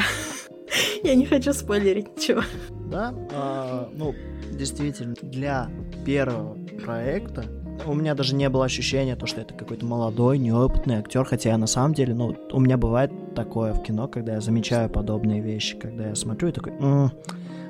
[1.04, 2.41] Я не хочу спойлерить ничего.
[2.89, 4.15] Да, а, ну,
[4.54, 5.69] действительно, для
[6.06, 7.43] первого проекта
[7.85, 11.57] у меня даже не было ощущения, то, что это какой-то молодой, неопытный актер, хотя я
[11.57, 15.77] на самом деле, ну, у меня бывает такое в кино, когда я замечаю подобные вещи,
[15.77, 17.11] когда я смотрю и такой, «М,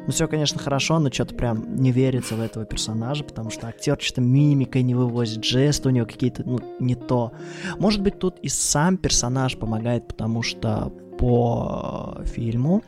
[0.06, 3.98] ну все, конечно, хорошо, но что-то прям не верится в этого персонажа, потому что актер
[4.00, 7.32] что-то мимикой не вывозит, жесты у него какие-то, ну, не то.
[7.80, 12.84] Может быть, тут и сам персонаж помогает, потому что по фильму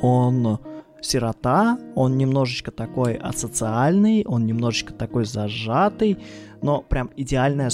[0.00, 0.60] он
[1.04, 6.18] сирота, он немножечко такой асоциальный, он немножечко такой зажатый,
[6.62, 7.70] но прям идеальное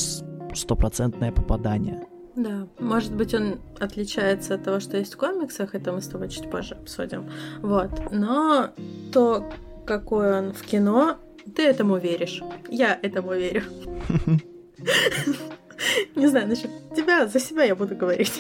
[0.55, 2.07] стопроцентное попадание.
[2.37, 6.29] Да, может быть, он отличается от того, что есть в комиксах, это мы с тобой
[6.29, 7.29] чуть позже обсудим.
[7.61, 7.91] Вот.
[8.13, 8.71] Но
[9.13, 9.51] то,
[9.87, 11.17] какой он в кино,
[11.55, 12.43] ты этому веришь.
[12.69, 13.65] Я этому верю.
[16.17, 18.33] Не знаю, насчет тебя, за себя я буду говорить.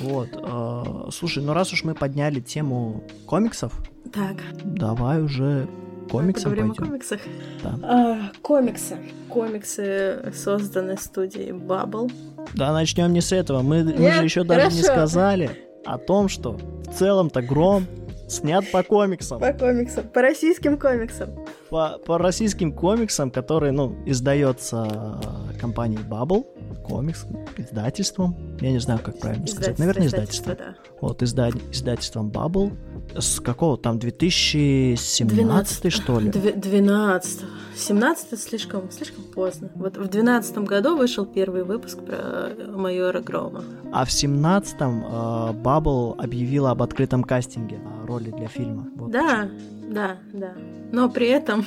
[0.00, 0.28] Вот.
[0.34, 3.72] э, слушай, ну раз уж мы подняли тему комиксов,
[4.12, 5.66] Так, давай уже
[6.06, 6.86] к комиксам поговорим о пойдем.
[6.92, 7.20] комиксах.
[7.62, 7.78] Да.
[7.82, 8.98] А, комиксы.
[9.28, 12.12] Комиксы созданы студией Bubble.
[12.54, 13.62] Да, начнем не с этого.
[13.62, 15.50] Мы, мы Нет, же еще даже не сказали
[15.84, 17.86] о том, что в целом-то Гром
[18.28, 19.40] снят по комиксам.
[19.40, 21.30] По комиксам, по российским комиксам.
[21.70, 25.20] По, по российским комиксам, которые, ну, издается
[25.60, 26.44] компанией Bubble,
[26.82, 28.36] комикс, издательством.
[28.60, 29.78] Я не знаю, как правильно сказать.
[29.78, 30.54] Наверное, издательство.
[30.54, 30.74] да.
[31.00, 31.50] Вот, изда...
[31.70, 32.76] издательством Bubble.
[33.14, 36.30] С какого там, 2017 что ли?
[36.30, 37.44] Дв- 12.
[37.74, 39.70] 17 слишком, слишком поздно.
[39.74, 43.64] Вот в 12 году вышел первый выпуск про майора Грома.
[43.92, 48.88] А в 17-м э, Bubble объявила об открытом кастинге э, роли для фильма.
[48.96, 49.48] Вот Да,
[49.88, 50.52] да, да.
[50.92, 51.66] Но при этом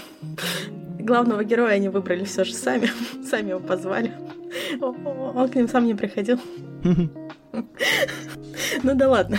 [0.99, 2.89] главного героя они выбрали все же сами.
[3.27, 4.13] Сами его позвали.
[4.81, 6.39] Он к ним сам не приходил.
[6.81, 7.09] почему.
[8.83, 9.37] Ну да ладно.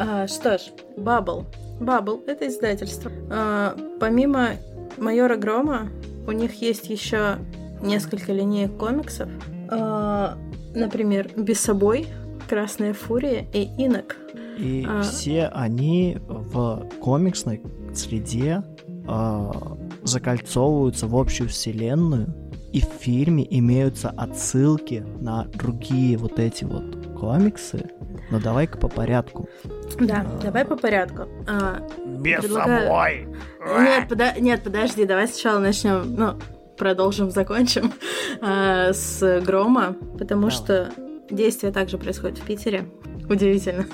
[0.00, 0.62] А, что ж,
[0.96, 1.44] Бабл.
[1.78, 3.12] Бабл— это издательство.
[3.30, 4.50] А, помимо
[4.96, 5.88] майора Грома,
[6.26, 7.36] у них есть еще
[7.82, 9.28] несколько линеек комиксов.
[9.68, 10.38] А,
[10.74, 12.06] например, «Без собой»,
[12.48, 14.16] «Красная фурия» и «Инок».
[14.58, 15.02] И А.
[15.02, 17.62] все они в комиксной
[17.94, 18.62] среде
[19.08, 19.52] э,
[20.02, 22.34] закольцовываются в общую вселенную,
[22.72, 27.90] и в фильме имеются отсылки на другие вот эти вот комиксы.
[28.30, 29.48] Но давай-ка по порядку.
[29.98, 30.42] Да, А.
[30.42, 31.28] давай по порядку.
[31.48, 33.28] А, Без Предлагаю- собой!
[33.82, 36.34] Нет, пода- нет, подожди, давай сначала начнем, ну,
[36.78, 37.92] продолжим, закончим
[38.40, 40.50] а, с Грома, потому Давай.
[40.56, 40.90] что
[41.30, 42.84] действие также происходит в Питере.
[43.28, 43.86] Удивительно.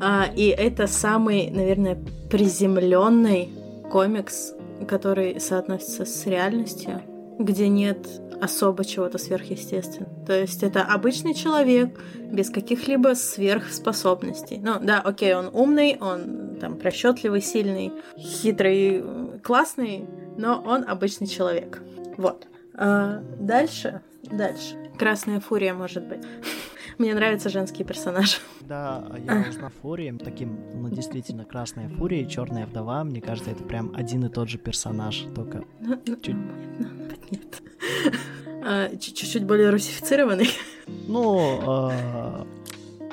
[0.00, 1.98] А, и это самый, наверное,
[2.30, 3.50] приземленный
[3.90, 4.52] комикс,
[4.88, 7.00] который соотносится с реальностью,
[7.38, 8.06] где нет
[8.44, 10.26] особо чего-то сверхъестественного.
[10.26, 11.98] То есть это обычный человек
[12.30, 14.58] без каких-либо сверхспособностей.
[14.58, 19.02] Ну да, окей, он умный, он там расчетливый, сильный, хитрый,
[19.42, 20.04] классный,
[20.36, 21.82] но он обычный человек.
[22.16, 22.46] Вот.
[22.74, 24.76] А дальше, дальше.
[24.98, 26.20] Красная фурия, может быть.
[26.98, 28.36] Мне нравятся женские персонажи.
[28.60, 33.62] Да, я узнал Фурии, таким, ну, действительно, Красная Фурия и Черная Вдова, мне кажется, это
[33.64, 35.64] прям один и тот же персонаж, только
[36.22, 36.36] Чуть-
[37.30, 37.62] нет.
[38.66, 40.48] А, чуть- Чуть-чуть более русифицированный.
[41.06, 42.44] Ну, э,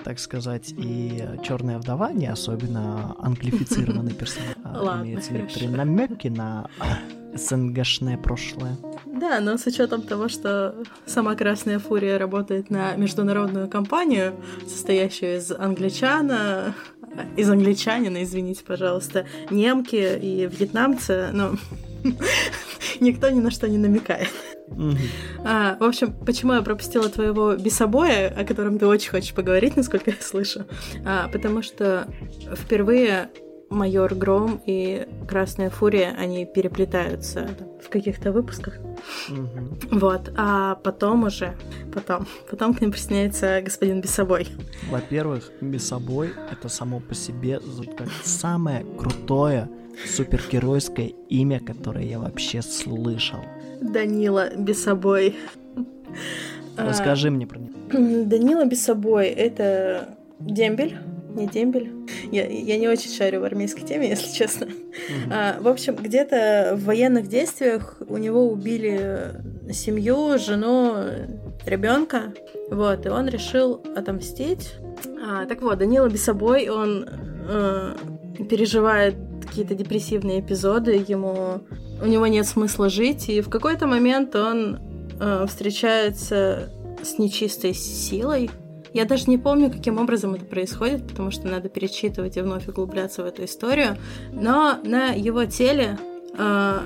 [0.03, 4.55] так сказать, и Черная вдова не особенно англифицированный персонаж.
[4.63, 5.45] а Ладно, Имеется хорошо.
[5.45, 6.69] некоторые намеки на
[7.33, 8.77] СНГшное прошлое.
[9.05, 14.35] Да, но с учетом того, что сама Красная Фурия работает на международную компанию,
[14.67, 16.75] состоящую из англичана,
[17.37, 21.57] из англичанина, извините, пожалуйста, немки и вьетнамца, ну,
[22.99, 24.29] никто ни на что не намекает.
[24.69, 24.97] Мгм.
[25.43, 30.11] А, в общем, почему я пропустила твоего бесобоя, о котором ты очень хочешь поговорить, насколько
[30.11, 30.65] я слышу?
[31.05, 32.07] А, потому что
[32.55, 33.29] впервые
[33.71, 37.49] майор Гром и Красная Фурия, они переплетаются
[37.83, 38.77] в каких-то выпусках.
[39.29, 39.79] Мгм.
[39.91, 41.55] Вот, а потом уже,
[41.93, 44.47] потом, потом к ним присоединяется господин Бесобой.
[44.89, 47.59] Во-первых, собой это само по себе
[47.97, 49.69] как самое крутое
[50.05, 53.39] супергеройское имя, которое я вообще слышал.
[53.81, 55.35] Данила Бесобой.
[56.77, 58.25] А, Расскажи мне про него.
[58.25, 60.97] Данила Бесобой— это дембель,
[61.35, 61.91] не дембель.
[62.31, 64.67] Я, я не очень шарю в армейской теме, если честно.
[64.67, 65.31] Мгм.
[65.31, 69.33] А, в общем, где-то в военных действиях у него убили
[69.71, 70.95] семью, жену,
[71.65, 72.33] ребенка.
[72.69, 74.75] Вот, и он решил отомстить.
[75.23, 77.07] А, так вот, Данила Бесобой, он
[77.47, 77.95] э,
[78.49, 79.15] переживает
[79.45, 81.61] какие-то депрессивные эпизоды, ему
[82.01, 84.79] у него нет смысла жить, и в какой-то момент он
[85.19, 86.69] э, встречается
[87.03, 88.49] с нечистой силой.
[88.93, 93.23] Я даже не помню, каким образом это происходит, потому что надо перечитывать и вновь углубляться
[93.23, 93.97] в эту историю.
[94.33, 95.97] Но на его теле
[96.37, 96.79] э,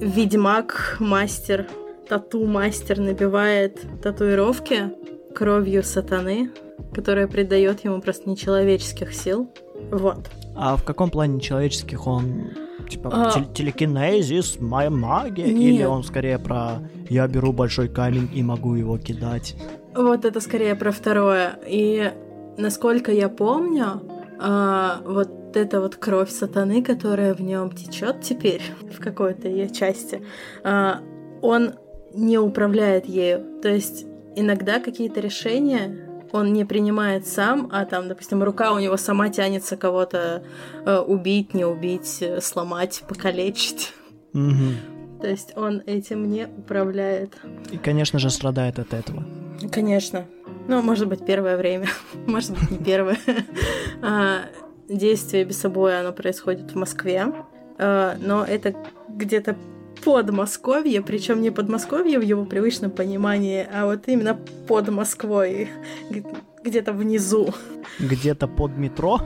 [0.00, 1.68] ведьмак, мастер,
[2.08, 4.90] тату-мастер набивает татуировки
[5.34, 6.50] кровью сатаны,
[6.92, 9.48] которая придает ему просто нечеловеческих сил.
[9.90, 10.28] Вот.
[10.54, 12.50] А в каком плане человеческих он
[12.90, 13.30] типа А.
[13.32, 15.74] тел- телекинезис, моя магия, Нет.
[15.74, 19.54] или он скорее про я беру большой камень и могу его кидать?
[19.94, 21.58] Вот это скорее про второе.
[21.66, 22.12] И
[22.56, 24.02] насколько я помню,
[24.40, 30.22] а, вот эта вот кровь сатаны, которая в нем течет теперь в какой-то ее части,
[30.64, 31.00] а,
[31.42, 31.74] он
[32.14, 33.60] не управляет ею.
[33.60, 38.96] То есть иногда какие-то решения он не принимает сам, а там, допустим, рука у него
[38.96, 40.42] сама тянется кого-то
[40.86, 43.92] э, убить, не убить, э, сломать, покалечить.
[44.32, 44.76] Мгм.
[45.22, 47.38] То есть он этим не управляет.
[47.70, 49.24] И, конечно же, страдает от этого.
[49.70, 50.26] Конечно.
[50.66, 51.86] Ну, может быть, первое время.
[52.26, 53.16] может быть, не первое.
[54.02, 54.46] А,
[54.88, 57.32] действие без собой оно происходит в Москве.
[57.78, 58.74] А, но это
[59.08, 59.56] где-то
[60.04, 65.68] Подмосковье, причем не Подмосковье в его привычном понимании, а вот именно под Москвой,
[66.64, 67.54] где-то внизу.
[68.00, 69.20] Где-то под метро?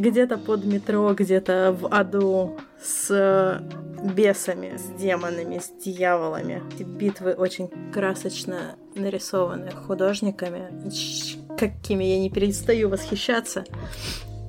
[0.00, 3.62] Где-то под метро, где-то в аду с
[4.14, 6.62] бесами, с демонами, с дьяволами.
[6.74, 10.70] Эти битвы очень красочно нарисованы художниками,
[11.56, 13.64] какими я не перестаю восхищаться.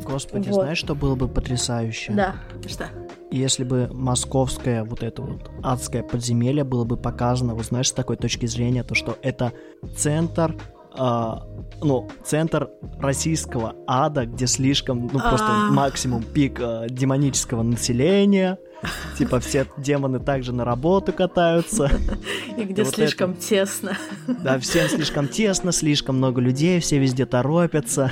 [0.03, 0.55] Господи, вот.
[0.55, 2.13] знаешь, что было бы потрясающе?
[2.13, 2.35] Да,
[2.67, 2.89] что?
[3.31, 8.17] если бы московское вот это вот адское подземелье было бы показано, вот знаешь, с такой
[8.17, 9.53] точки зрения, то что это
[9.95, 10.55] центр
[10.97, 11.33] э,
[11.81, 12.69] ну, центр
[12.99, 15.71] российского ада, где слишком, ну, просто а.
[15.71, 18.57] максимум пик э, демонического населения.
[19.17, 21.91] Типа все демоны также на работу катаются.
[22.57, 23.97] И где слишком тесно.
[24.27, 28.11] Да, всем слишком тесно, слишком много людей, все везде торопятся.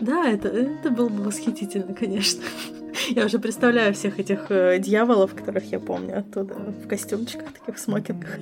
[0.00, 2.42] Да, это, это было бы восхитительно, конечно.
[3.10, 7.80] Я уже представляю всех этих э, дьяволов, которых я помню оттуда, в костюмчиках, таких в
[7.80, 8.38] смокингах.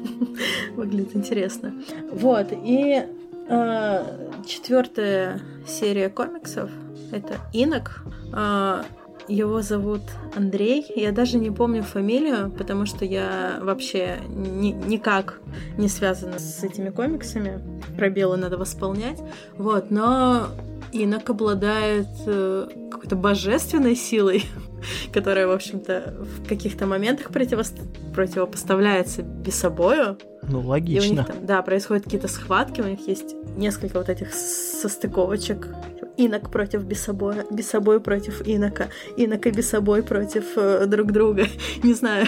[0.74, 1.74] Выглядит интересно.
[2.12, 3.02] Вот, и
[3.48, 4.04] э,
[4.46, 6.70] четвертая серия комиксов
[7.12, 8.04] это Инок.
[8.32, 8.82] Э,
[9.28, 10.02] его зовут
[10.34, 10.84] Андрей.
[10.96, 15.38] Я даже не помню фамилию, потому что я вообще ни, никак
[15.78, 17.60] не связана с этими комиксами.
[17.96, 19.20] Пробелы надо восполнять.
[19.56, 20.48] Вот, но
[20.92, 24.44] Инок обладает э, какой-то божественной силой,
[25.12, 27.72] которая, в общем-то, в каких-то моментах противос...
[28.14, 30.18] противопоставляется бесобою.
[30.42, 31.04] Ну, логично.
[31.04, 35.68] И у них там, да, происходят какие-то схватки, у них есть несколько вот этих состыковочек.
[36.16, 41.46] Инок против бесобоя, бесобой против инока, инок и бесобой против э, друг друга.
[41.82, 42.26] Не знаю.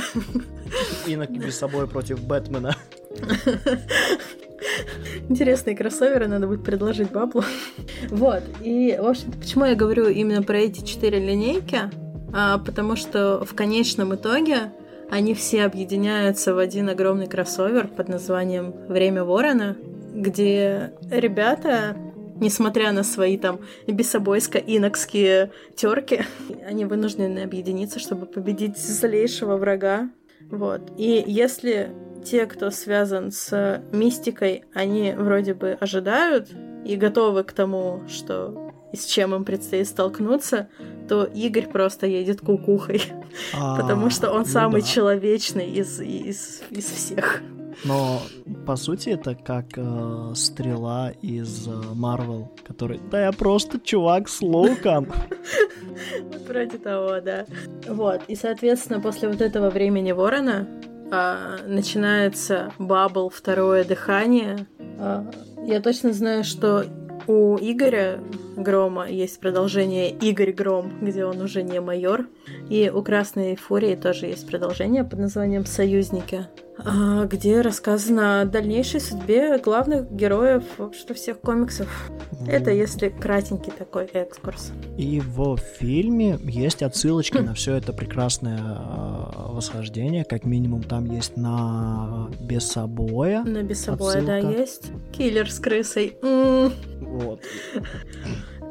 [1.06, 2.74] Инок и бесобой против Бэтмена.
[5.28, 7.42] Интересные кроссоверы, надо будет предложить баблу.
[8.08, 11.90] вот, и, в общем-то, почему я говорю именно про эти четыре линейки?
[12.34, 14.72] А, потому что в конечном итоге
[15.10, 19.76] они все объединяются в один огромный кроссовер под названием «Время ворона»,
[20.14, 21.96] где ребята
[22.42, 26.22] несмотря на свои там бесобойско-инокские терки,
[26.66, 30.10] они вынуждены объединиться, чтобы победить злейшего врага.
[30.50, 30.92] Вот.
[30.98, 31.92] И если
[32.24, 36.48] те, кто связан с мистикой, они вроде бы ожидают
[36.84, 40.68] и готовы к тому, что и с чем им предстоит столкнуться,
[41.08, 43.02] то Игорь просто едет кукухой,
[43.58, 47.42] а, потому что он ну самый человечный из, из, из всех.
[47.84, 48.20] Но
[48.66, 54.42] по сути это как э, стрела из Марвел, э, который да я просто чувак с
[54.42, 55.08] луком.
[56.20, 57.46] Вот вроде того, да.
[57.88, 60.68] Вот и соответственно после вот этого времени Ворона
[61.12, 64.66] а, начинается Бабл, второе дыхание.
[64.98, 65.30] А,
[65.64, 66.86] я точно знаю, что
[67.26, 68.18] у Игоря
[68.56, 72.26] Грома есть продолжение Игорь Гром, где он уже не майор.
[72.70, 76.46] И у Красной Фурии тоже есть продолжение под названием Союзники.
[76.78, 80.64] А, где рассказано о дальнейшей судьбе главных героев
[80.98, 82.10] что всех комиксов.
[82.46, 84.72] Это если кратенький такой экскурс.
[84.96, 90.24] И в фильме есть отсылочки на все это прекрасное а, восхождение.
[90.24, 93.44] Как минимум там есть на Бесобоя.
[93.44, 94.90] На Бесобоя, да, есть.
[95.12, 96.16] Киллер с крысой.
[96.22, 97.40] Вот.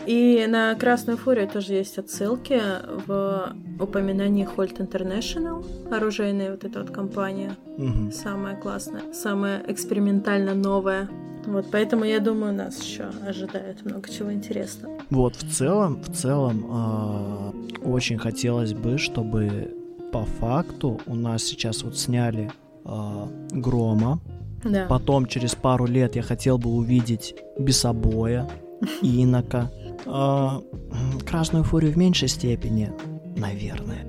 [0.05, 2.59] И на Красную Фурию тоже есть отсылки
[3.05, 7.55] в упоминании Holt International, оружейная вот эта вот компания.
[7.77, 8.11] Угу.
[8.11, 11.09] Самая классная, самая экспериментально новая.
[11.45, 14.93] Вот, поэтому я думаю, нас еще ожидает много чего интересного.
[15.09, 19.75] Вот, в целом, в целом, э, очень хотелось бы, чтобы
[20.11, 22.51] по факту у нас сейчас вот сняли
[22.85, 24.19] э, Грома.
[24.63, 24.85] Да.
[24.87, 28.47] Потом через пару лет я хотел бы увидеть Бесобоя,
[29.01, 29.71] Инока,
[30.03, 32.91] Красную Фурию в меньшей степени,
[33.37, 34.05] наверное.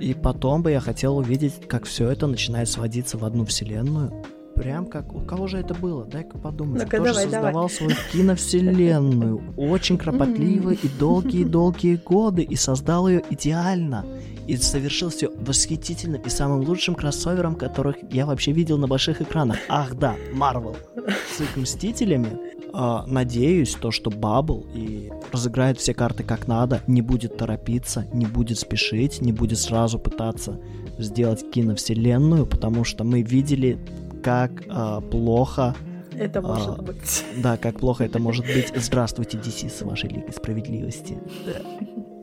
[0.00, 4.12] И потом бы я хотел увидеть, как все это начинает сводиться в одну вселенную.
[4.54, 5.14] Прям как...
[5.14, 6.06] У кого же это было?
[6.06, 6.82] Дай-ка подумать.
[6.82, 7.68] Ну-ка, Тоже давай, создавал давай.
[7.68, 14.06] свою киновселенную очень кропотливо и долгие-долгие годы и создал ее идеально.
[14.46, 19.58] И совершил все восхитительным и самым лучшим кроссовером, которых я вообще видел на больших экранах.
[19.68, 20.76] Ах да, Марвел
[21.36, 22.30] с их Мстителями
[22.76, 28.26] э, надеюсь, то, что Бабл и разыграет все карты как надо, не будет торопиться, не
[28.26, 30.60] будет спешить, не будет сразу пытаться
[30.98, 33.78] сделать киновселенную, потому что мы видели,
[34.22, 35.74] как э, плохо
[36.18, 37.24] это может а, быть.
[37.42, 38.72] Да, как плохо это может быть.
[38.76, 41.18] Здравствуйте, DC, с вашей Лигой Справедливости.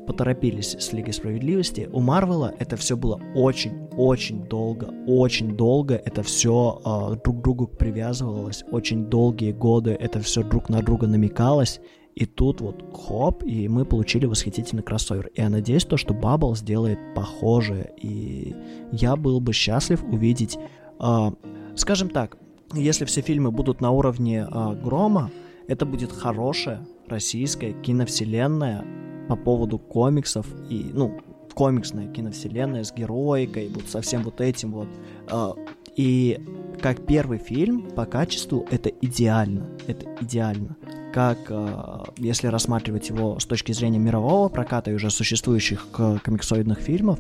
[0.06, 1.90] Поторопились с Лигой Справедливости.
[1.92, 7.68] У Марвела это все было очень-очень долго, очень долго это все э, друг к другу
[7.68, 11.80] привязывалось, очень долгие годы это все друг на друга намекалось,
[12.16, 15.28] и тут вот хоп, и мы получили восхитительный кроссовер.
[15.28, 17.92] И я надеюсь, то, что Баббл сделает похожее.
[18.00, 18.56] И
[18.92, 20.58] я был бы счастлив увидеть,
[21.00, 21.32] э,
[21.76, 22.38] скажем так,
[22.74, 25.32] если все фильмы будут на уровне э, Грома,
[25.68, 28.84] это будет хорошая российская киновселенная
[29.30, 31.20] по поводу комиксов и, ну,
[31.54, 34.88] комиксная киновселенная с героикой, вот со всем вот этим вот.
[35.30, 35.54] Э,
[35.96, 36.40] и
[36.82, 40.76] как первый фильм по качеству это идеально, это идеально.
[41.14, 47.20] Как э, если рассматривать его с точки зрения мирового проката и уже существующих комиксоидных фильмов,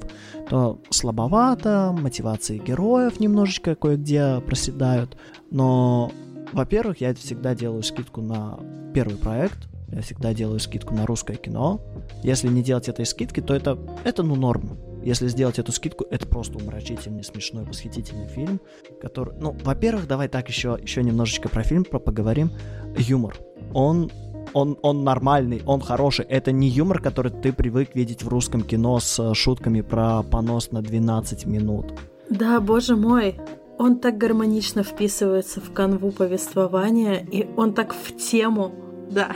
[0.49, 5.15] то слабовато, мотивации героев немножечко кое-где проседают,
[5.51, 6.11] но,
[6.51, 8.59] во-первых, я всегда делаю скидку на
[8.95, 11.81] первый проект, я всегда делаю скидку на русское кино.
[12.23, 14.77] Если не делать этой скидки, то это, это ну норм.
[15.03, 18.61] Если сделать эту скидку, это просто уморочительный, смешной, восхитительный фильм,
[19.01, 19.35] который...
[19.39, 22.51] Ну, во-первых, давай так еще, еще немножечко про фильм про поговорим.
[22.97, 23.37] Юмор.
[23.73, 24.11] Он
[24.53, 26.25] он, он нормальный, он хороший.
[26.25, 30.81] Это не юмор, который ты привык видеть в русском кино с шутками про понос на
[30.81, 31.93] 12 минут.
[32.29, 33.39] Да, боже мой,
[33.77, 38.71] он так гармонично вписывается в канву повествования, и он так в тему,
[39.09, 39.35] да.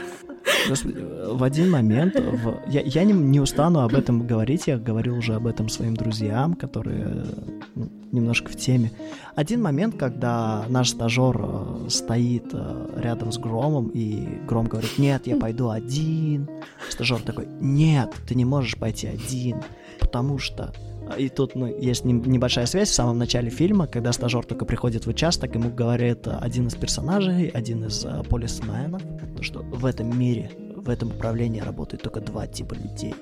[0.68, 2.62] В один момент, в...
[2.68, 6.54] я, я не, не устану об этом говорить, я говорил уже об этом своим друзьям,
[6.54, 7.26] которые
[7.74, 8.92] ну, немножко в теме.
[9.34, 15.26] Один момент, когда наш стажер э, стоит э, рядом с Громом, и Гром говорит, нет,
[15.26, 16.48] я пойду один.
[16.88, 19.62] Стажер такой, нет, ты не можешь пойти один,
[20.00, 20.72] потому что
[21.16, 25.08] и тут ну, есть небольшая связь в самом начале фильма, когда стажер только приходит в
[25.08, 29.02] участок, ему говорит один из персонажей, один из uh, полисменов,
[29.36, 33.14] то, что в этом мире, в этом управлении работают только два типа людей.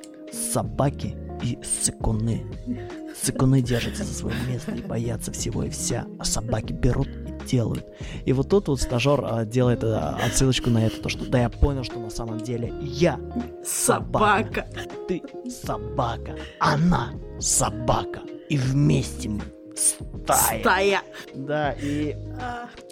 [0.53, 2.45] Собаки и сыкуны.
[3.23, 7.87] Сыкуны держатся за свое место и боятся всего и вся, а собаки берут и делают.
[8.25, 11.49] И вот тут вот стажер а, делает а, отсылочку на это, то что да я
[11.49, 13.19] понял, что на самом деле я
[13.65, 14.67] собака, собака.
[15.09, 18.21] ты собака, она собака.
[18.49, 19.43] И вместе мы
[19.77, 20.61] стая.
[20.61, 21.03] Стая.
[21.35, 22.17] Да, и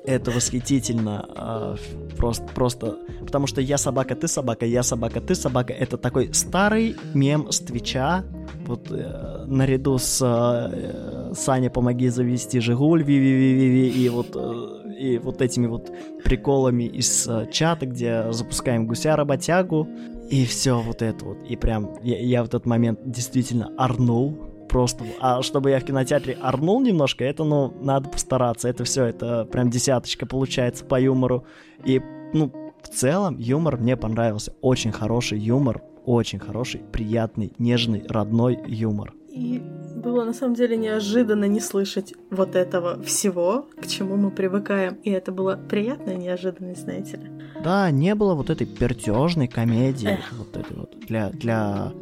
[0.05, 1.27] это восхитительно.
[1.37, 1.77] А,
[2.17, 5.73] просто, просто, потому что я собака, ты собака, я собака, ты собака.
[5.73, 8.25] Это такой старый мем с Твича.
[8.67, 14.09] Вот э, наряду с э, Саня, помоги завести Жигуль, ви ви ви ви ви и
[14.09, 15.93] вот э, и вот этими вот
[16.25, 19.89] приколами из э, чата, где запускаем гуся работягу,
[20.31, 21.39] и все вот это вот.
[21.49, 24.37] И прям я, я в этот момент действительно орнул
[24.69, 25.05] просто.
[25.21, 28.69] А чтобы я в кинотеатре орнул немножко, это, ну, надо постараться.
[28.69, 31.45] Это все, это прям десяточка получается по юмору.
[31.85, 32.01] И,
[32.33, 32.51] ну,
[32.83, 34.53] в целом юмор мне понравился.
[34.61, 39.15] Очень хороший юмор, очень хороший, приятный, нежный, родной юмор.
[39.29, 39.61] И
[39.97, 44.95] было на самом деле неожиданно не слышать вот этого всего, к чему мы привыкаем.
[45.03, 47.31] И это была приятная неожиданность, знаете ли.
[47.65, 50.33] Да, не было вот этой пертежной комедии, Эх.
[50.33, 51.93] вот этой вот для, для...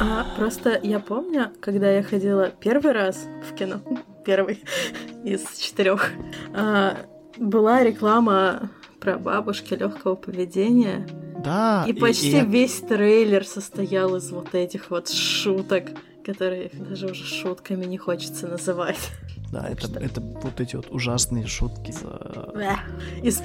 [0.00, 3.80] А, просто я помню, когда я ходила первый раз в кино,
[4.24, 4.64] первый
[5.24, 6.10] из четырех,
[6.52, 6.96] а,
[7.38, 11.06] была реклама про бабушки легкого поведения.
[11.44, 11.84] Да.
[11.86, 12.44] И почти и...
[12.44, 15.90] весь трейлер состоял из вот этих вот шуток
[16.26, 19.12] которые даже уже шутками не хочется называть.
[19.52, 20.00] Да, это, что...
[20.00, 21.94] это вот эти вот ужасные шутки.
[22.02, 22.80] Да,
[23.22, 23.42] из...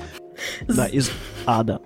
[0.67, 1.11] Да, из
[1.45, 1.79] ада.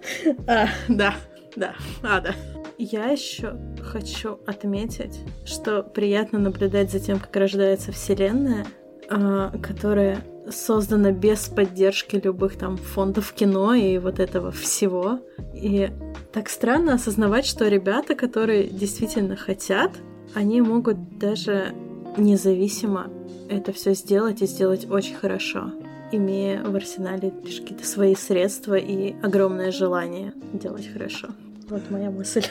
[0.48, 1.16] А, да,
[1.58, 2.34] да, ада.
[2.78, 8.66] Я еще хочу отметить, что приятно наблюдать за тем, как рождается Вселенная,
[9.10, 15.20] а, которая создана без поддержки любых там фондов кино и вот этого всего.
[15.54, 15.90] И
[16.34, 19.92] так странно осознавать, что ребята, которые действительно хотят
[20.36, 21.74] они могут даже
[22.18, 23.10] независимо
[23.50, 25.72] это все сделать и сделать очень хорошо,
[26.12, 31.30] имея в арсенале лишь какие-то свои средства и огромное желание делать хорошо.
[31.70, 32.44] Вот моя мысль.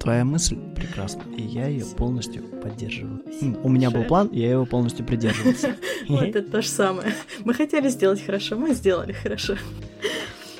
[0.00, 3.22] Твоя мысль прекрасна, и я ее полностью поддерживаю.
[3.62, 5.76] У меня был план, я его полностью придерживался.
[6.08, 7.12] Вот это то же самое.
[7.44, 9.56] Мы хотели сделать хорошо, мы сделали хорошо.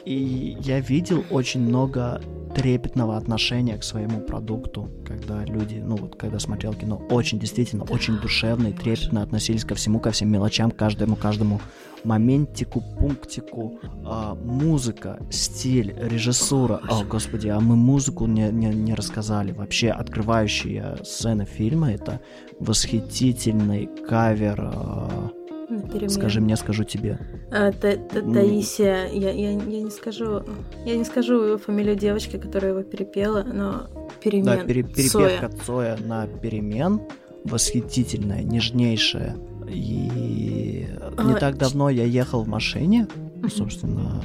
[0.05, 2.21] И я видел очень много
[2.55, 8.19] трепетного отношения к своему продукту, когда люди, ну вот, когда смотрел кино, очень действительно, очень
[8.19, 11.61] душевно и трепетно относились ко всему, ко всем мелочам, каждому, каждому
[12.05, 16.81] моментику, пунктику, а, музыка, стиль, режиссура.
[16.89, 19.53] О, господи, а мы музыку не, не, не рассказали.
[19.53, 22.21] Вообще, открывающая сцена фильма— это
[22.59, 25.31] восхитительный кавер а,
[25.71, 26.11] на перемен.
[26.11, 27.19] Скажи мне, скажу тебе.
[27.51, 30.43] А, та, та, Таисия, я, я, я не скажу,
[30.85, 33.87] я не скажу фамилию девочки, которая его перепела, но
[34.23, 34.47] перемен.
[34.47, 35.51] Да, пере, перепевка Цоя.
[35.67, 37.01] Цоя на перемен
[37.45, 39.37] восхитительная, нежнейшая.
[39.69, 43.07] И а, не так давно я ехал в машине,
[43.49, 44.21] собственно,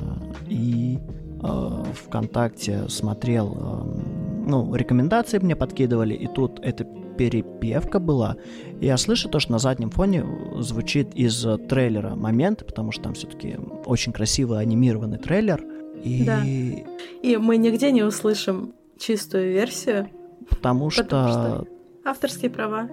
[0.48, 0.98] и
[1.44, 6.86] э, ВКонтакте смотрел, э, ну, рекомендации мне подкидывали, и тут эта
[7.18, 8.38] перепевка была.
[8.82, 10.26] Я слышу то, что на заднем фоне
[10.58, 15.64] звучит из трейлера момент, потому что там все-таки очень красивый анимированный трейлер.
[16.04, 16.24] И...
[16.24, 16.42] Да.
[16.44, 20.10] И мы нигде не услышим чистую версию.
[20.50, 21.04] Потому что...
[21.04, 21.68] Потому что
[22.06, 22.90] авторские права.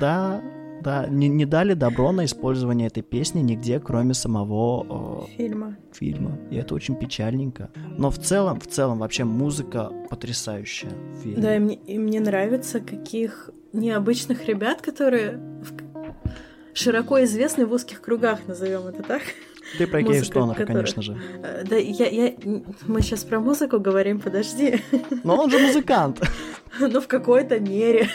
[0.00, 0.42] Да,
[0.88, 5.76] да, не, не дали добро на использование этой песни нигде, кроме самого э, фильма.
[5.92, 6.38] фильма.
[6.50, 7.70] И это очень печальненько.
[7.98, 11.42] Но в целом, в целом, вообще музыка потрясающая в фильме.
[11.42, 15.38] Да, и мне, и мне нравится, каких необычных ребят, которые
[16.72, 19.20] широко известны в узких кругах, назовем это так.
[19.76, 20.66] Ты про Кейвстонера, который...
[20.66, 21.18] конечно же.
[21.42, 22.34] Э, да, я, я...
[22.86, 24.80] Мы сейчас про музыку говорим, подожди.
[25.24, 26.20] Но он же музыкант.
[26.80, 28.10] Ну, в какой-то мере.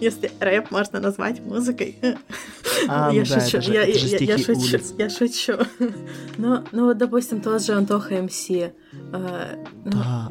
[0.00, 1.96] Если рэп можно назвать музыкой.
[2.86, 4.94] А, я да, шучу, это же, я, это же я, я, шучу, улиц.
[4.98, 5.52] я шучу.
[6.36, 8.48] Но, ну вот, допустим, тот же Антоха МС.
[9.12, 10.30] А, ну, Да.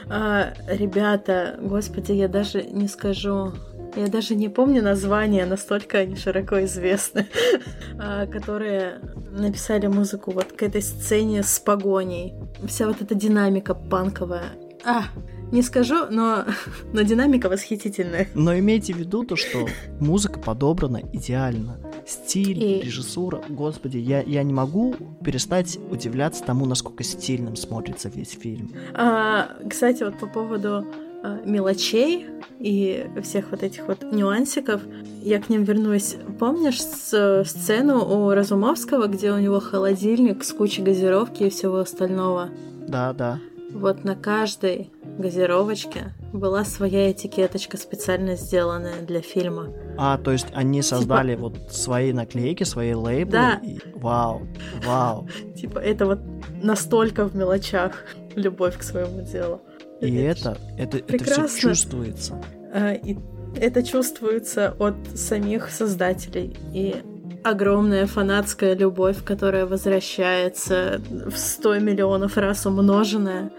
[0.09, 3.53] а, Ребята, господи, я даже не скажу.
[3.95, 7.27] Я даже не помню название, настолько они широко известны,
[7.99, 8.99] а, которые
[9.31, 12.33] написали музыку вот к этой сцене с погоней.
[12.67, 14.51] Вся вот эта динамика панковая.
[14.85, 15.05] А,
[15.51, 16.45] не скажу, но,
[16.93, 18.27] но динамика восхитительная.
[18.35, 19.67] Но имейте в виду то, что
[19.99, 21.79] музыка подобрана идеально.
[22.07, 28.31] Стиль, И- режиссура, господи, я, я не могу перестать удивляться тому, насколько стильным смотрится весь
[28.31, 28.71] фильм.
[28.93, 30.85] А, кстати, вот по поводу
[31.23, 32.25] а, мелочей
[32.59, 34.81] и всех вот этих вот нюансиков,
[35.21, 36.15] я к ним вернусь.
[36.39, 42.49] Помнишь с- сцену у Разумовского, где у него холодильник с кучей газировки и всего остального?
[42.87, 43.39] Да, да.
[43.71, 49.67] Вот на каждой газировочке была своя этикеточка, специально сделанная для фильма.
[49.97, 53.31] А, то есть они создали вот свои наклейки, свои лейблы.
[53.31, 53.61] Типа Да.
[53.63, 54.41] и- Вау,
[54.85, 55.27] вау.
[55.55, 56.19] Типа, это вот
[56.63, 58.05] настолько в мелочах
[58.35, 59.61] любовь к своему делу.
[60.01, 62.41] И это, это, это все чувствуется.
[62.73, 63.17] А, И
[63.59, 66.55] это чувствуется от самих создателей.
[66.73, 66.95] И
[67.43, 73.51] огромная фанатская любовь, которая возвращается в 100 миллионов раз умноженная.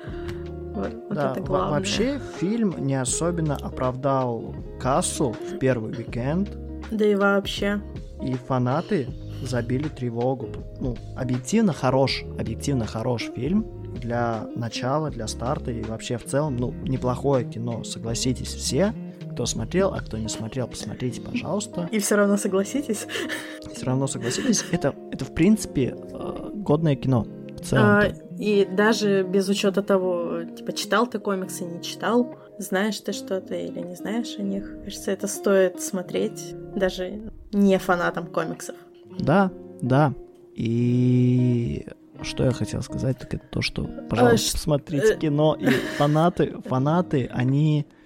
[0.74, 1.78] Вот, вот да, это главное.
[1.78, 6.50] вообще фильм не особенно оправдал кассу в первый уикенд,
[6.90, 7.80] Да и вообще.
[8.22, 9.08] и фанаты
[9.42, 10.48] забили тревогу.
[10.80, 13.66] Ну, объективно хорош, объективно хорош фильм
[14.00, 18.92] для начала, для старта и вообще в целом, ну, неплохое кино, согласитесь все.
[19.38, 21.88] Кто смотрел, а кто не смотрел, посмотрите, пожалуйста.
[21.92, 23.06] И все равно согласитесь.
[23.72, 27.24] Все равно согласитесь, это, это в принципе э, годное кино.
[27.70, 33.54] А, и даже без учета того, типа, читал ты комиксы, не читал, знаешь ты что-то
[33.54, 34.74] или не знаешь о них.
[34.82, 38.74] Кажется, это стоит смотреть даже не фанатам комиксов.
[39.20, 40.14] Да, да.
[40.56, 41.86] И
[42.22, 45.16] что я хотел сказать, так это то, что, пожалуйста, ш- посмотрите э.
[45.16, 45.56] кино.
[45.60, 47.97] И фанаты, фанаты, они э,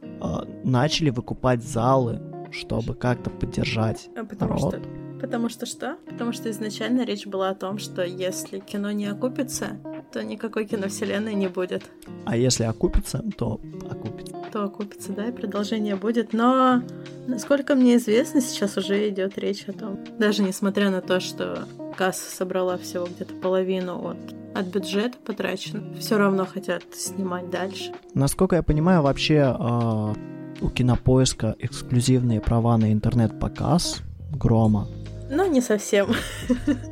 [0.64, 2.20] начали выкупать залы,
[2.50, 4.74] чтобы как-то поддержать А Потому народ.
[4.74, 4.82] что
[5.22, 5.98] Потому что что?
[6.06, 9.78] Потому что изначально речь была о том, что если кино не окупится,
[10.12, 11.84] то никакой киновселенной не будет.
[12.24, 14.34] А если окупится, то окупится.
[14.52, 16.32] То окупится, да, и продолжение будет.
[16.32, 16.82] Но,
[17.28, 22.34] насколько мне известно, сейчас уже идет речь о том, даже несмотря на то, что касса
[22.36, 24.18] собрала всего где-то половину от,
[24.54, 27.92] от бюджета потрачено, все равно хотят снимать дальше.
[28.14, 30.14] Насколько я понимаю, вообще э,
[30.60, 34.88] у кинопоиска эксклюзивные права на интернет-показ Грома.
[35.30, 36.08] Но не совсем.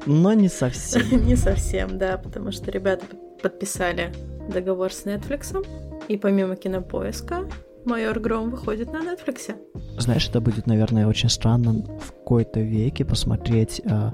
[0.06, 1.02] Но не совсем.
[1.26, 4.12] Не совсем, да, потому что ребята под- подписали
[4.50, 5.64] договор с Netflix,
[6.08, 7.46] и помимо кинопоиска
[7.84, 9.54] Майор Гром выходит на Netflix.
[9.98, 14.10] Знаешь, это будет, наверное, очень странно в какой-то веке посмотреть э,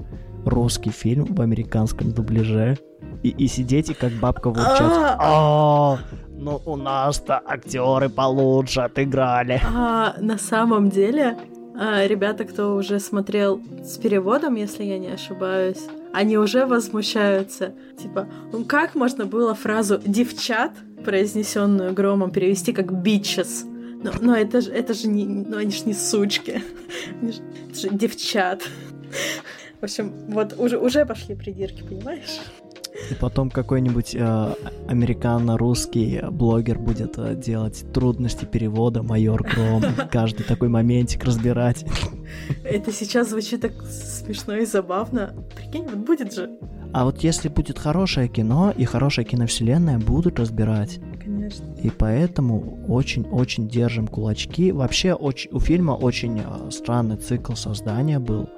[0.47, 2.77] русский фильм в американском дубляже
[3.23, 4.79] и, и сидеть и как бабка бурчать.
[5.19, 9.61] «А, ну у нас-то актеры получше отыграли.
[9.65, 11.37] А на самом деле,
[11.79, 15.83] а, ребята, кто уже смотрел с переводом, если я не ошибаюсь,
[16.13, 17.73] они уже возмущаются.
[18.01, 20.71] Типа, ну как можно было фразу «девчат»,
[21.03, 23.65] произнесенную громом, перевести как «бичес»?
[24.03, 26.61] Но, но это же, это же не, ну они же не сучки,
[27.21, 27.39] Они ж-
[27.69, 28.61] это же девчат.
[29.79, 32.39] В общем, вот уже, уже пошли придирки, понимаешь?
[33.11, 34.53] И потом какой-нибудь э,
[34.87, 41.85] американо-русский блогер будет э, делать трудности перевода майор Гром, каждый такой моментик разбирать.
[42.63, 45.35] Это сейчас звучит так смешно и забавно.
[45.55, 46.57] Прикинь, вот будет же.
[46.93, 50.99] А вот если будет хорошее кино и хорошая киновселенная, будут разбирать.
[51.23, 51.65] Конечно.
[51.83, 54.71] И поэтому очень-очень держим кулачки.
[54.71, 58.49] Вообще очень, у фильма очень э, странный цикл создания был.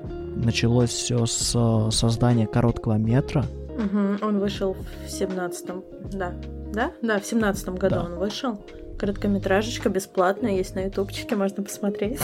[0.43, 3.45] Началось все с э, создания короткого метра.
[3.75, 4.75] Угу, он вышел
[5.05, 6.33] в семнадцатом, да.
[6.73, 6.91] Да?
[7.01, 8.03] Да, в семнадцатом году Да.
[8.05, 8.59] он вышел.
[8.97, 12.19] Короткометражечка бесплатная, есть на ютубчике, можно посмотреть.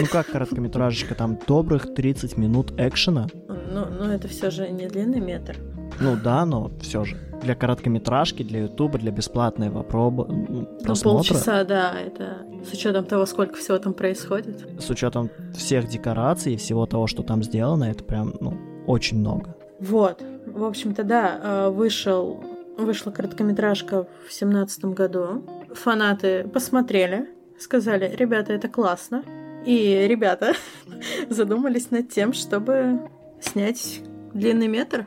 [0.00, 3.28] Ну как короткометражечка, там добрых 30 минут экшена.
[3.48, 5.56] Ну, ну это все же не длинный метр.
[6.00, 7.16] Ну да, но все же.
[7.42, 12.38] Для короткометражки, для ютуба, для бесплатного проба- Ну, просмотра, полчаса, да, это
[12.68, 14.66] с учетом того, сколько всего там происходит.
[14.78, 19.56] с учетом всех декораций и всего того, что там сделано, это прям, ну, очень много.
[19.78, 20.22] Вот.
[20.46, 22.42] В общем-то, да, э, вышел,
[22.76, 25.44] вышла короткометражка в семнадцатом году.
[25.74, 27.28] Фанаты посмотрели,
[27.58, 29.22] сказали, ребята, это классно.
[29.64, 30.52] И ребята
[31.30, 33.00] задумались над тем, чтобы
[33.40, 34.00] снять
[34.34, 35.06] длинный метр,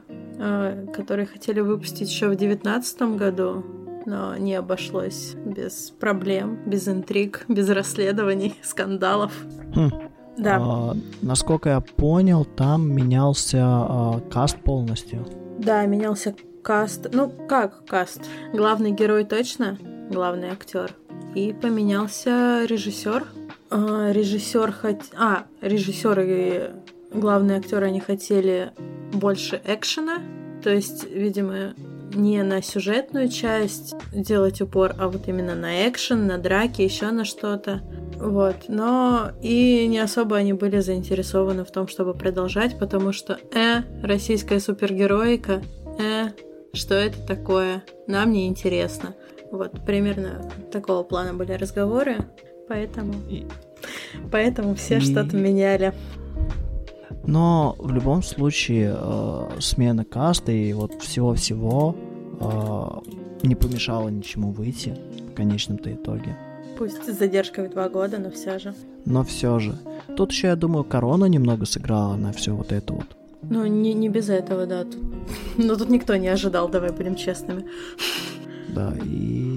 [0.94, 3.64] который хотели выпустить еще в девятнадцатом году,
[4.06, 9.32] но не обошлось без проблем, без интриг, без расследований, скандалов.
[9.76, 9.90] Хм.
[10.38, 10.58] Да.
[10.60, 15.26] А, насколько я понял, там менялся а, каст полностью.
[15.60, 17.08] Да, менялся каст.
[17.14, 18.22] Ну, как каст?
[18.52, 19.78] Главный герой точно,
[20.10, 20.96] главный актер.
[21.36, 23.26] И поменялся режиссер.
[23.70, 25.02] А, режиссер хот...
[25.16, 26.72] А, режиссер и
[27.14, 28.72] главный актер они хотели
[29.14, 30.20] больше экшена.
[30.64, 31.74] То есть, видимо,
[32.14, 37.26] не на сюжетную часть делать упор, а вот именно на экшен, на драки, еще на
[37.26, 37.82] что-то.
[38.18, 43.82] Вот, но и не особо они были заинтересованы в том, чтобы продолжать, потому что, э,
[44.02, 45.62] российская супергероика,
[46.00, 46.30] э,
[46.74, 49.16] что это такое, нам не интересно.
[49.52, 52.18] Вот, примерно такого плана были разговоры,
[52.70, 53.14] поэтому,
[54.32, 55.94] поэтому все что-то меняли.
[57.26, 61.96] Но в любом случае э, смена каста и вот всего-всего
[62.40, 64.98] э, не помешало ничему выйти
[65.32, 66.38] в конечном-то итоге.
[66.78, 68.74] Пусть с задержкой в два года, но все же.
[69.06, 69.76] Но все же.
[70.16, 73.06] Тут еще, я думаю, корона немного сыграла на все вот это вот.
[73.50, 74.84] Ну, не, не без этого, да.
[74.84, 74.98] Тут...
[75.58, 77.66] Но тут никто не ожидал, давай будем честными.
[78.70, 79.53] Да, и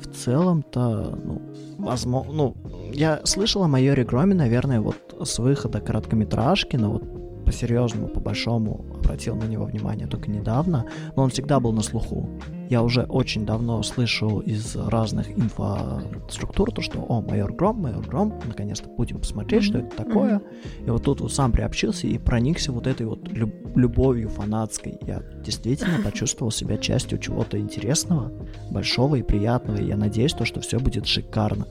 [0.00, 1.42] в целом-то, ну,
[1.78, 2.56] возможно, ну,
[2.92, 9.36] я слышал о майоре Громе, наверное, вот с выхода короткометражки, но вот по-серьезному, по-большому обратил
[9.36, 10.86] на него внимание только недавно,
[11.16, 12.28] но он всегда был на слуху.
[12.70, 18.40] Я уже очень давно слышу из разных инфоструктур то, что «О, майор Гром, майор Гром,
[18.46, 20.42] наконец-то будем посмотреть, что Мгм, это такое».
[20.86, 24.98] И вот тут вот сам приобщился и проникся вот этой вот люб- любовью фанатской.
[25.02, 28.32] Я действительно почувствовал себя частью чего-то интересного,
[28.70, 31.66] большого и приятного, и я надеюсь, то, что все будет шикарно.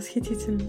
[0.00, 0.62] Восхитительно.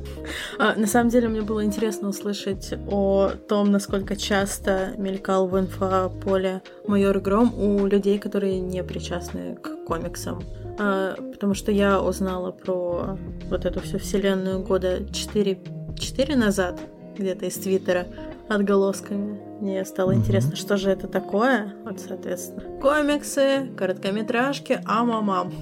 [0.60, 6.62] А, на самом деле, мне было интересно услышать о том, насколько часто мелькал в инфополе
[6.86, 10.44] майор Гром у людей, которые не причастны к комиксам.
[10.78, 13.18] А, потому что я узнала про
[13.50, 15.60] вот эту всю вселенную года 4,
[15.98, 16.82] 4 назад,
[17.18, 18.08] где-то из Твиттера,
[18.50, 19.40] отголосками.
[19.62, 20.22] Мне стало Мгм.
[20.22, 21.74] интересно, что же это такое.
[21.86, 25.54] Вот, соответственно, комиксы, короткометражки, амамам.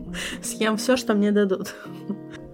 [0.42, 1.74] Съем все, что мне дадут.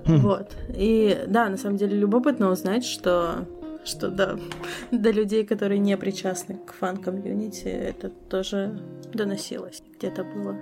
[0.07, 0.19] Хм.
[0.19, 0.57] Вот.
[0.77, 3.47] И да, на самом деле любопытно узнать, что
[3.85, 4.39] что да,
[4.91, 8.81] до людей, которые не причастны к фан-комьюнити, это тоже
[9.13, 9.83] доносилось.
[9.99, 10.57] Где-то было.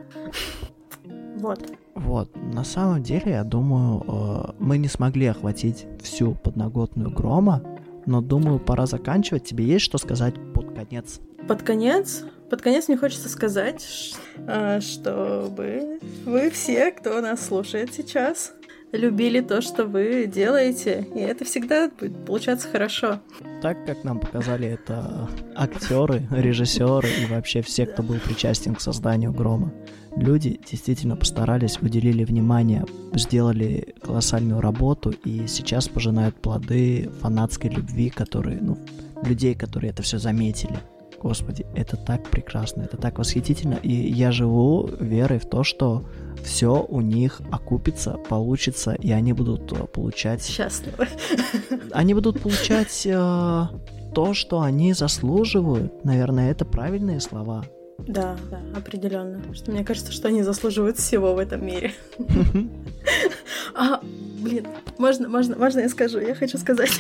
[1.37, 1.61] Вот.
[1.95, 7.63] Вот, на самом деле, я думаю, э, мы не смогли охватить всю подноготную грома,
[8.07, 9.45] но думаю, пора заканчивать.
[9.45, 11.21] Тебе есть что сказать под конец?
[11.47, 14.15] Под конец, под конец мне хочется сказать,
[14.47, 18.53] а, чтобы вы все, кто нас слушает сейчас,
[18.93, 23.21] любили то, что вы делаете, и это всегда будет получаться хорошо.
[23.61, 29.33] Так как нам показали это актеры, режиссеры и вообще все, кто был причастен к созданию
[29.33, 29.73] грома.
[30.15, 32.85] Люди действительно постарались, уделили внимание,
[33.15, 38.79] сделали колоссальную работу и сейчас пожинают плоды фанатской любви, которые, ну,
[39.25, 40.79] людей, которые это все заметили.
[41.23, 46.05] Господи, это так прекрасно, это так восхитительно, и я живу верой в то, что
[46.43, 51.07] все у них окупится, получится, и они будут э, получать Счастливы.
[51.93, 53.67] они будут получать э,
[54.13, 56.05] то, что они заслуживают.
[56.05, 57.65] Наверное, это правильные слова.
[57.99, 59.43] Да, да, определенно.
[59.55, 61.93] Что мне кажется, что они заслуживают всего в этом мире.
[63.75, 64.67] А, блин,
[64.99, 66.19] можно, можно, можно я скажу?
[66.19, 66.93] Я хочу сказать.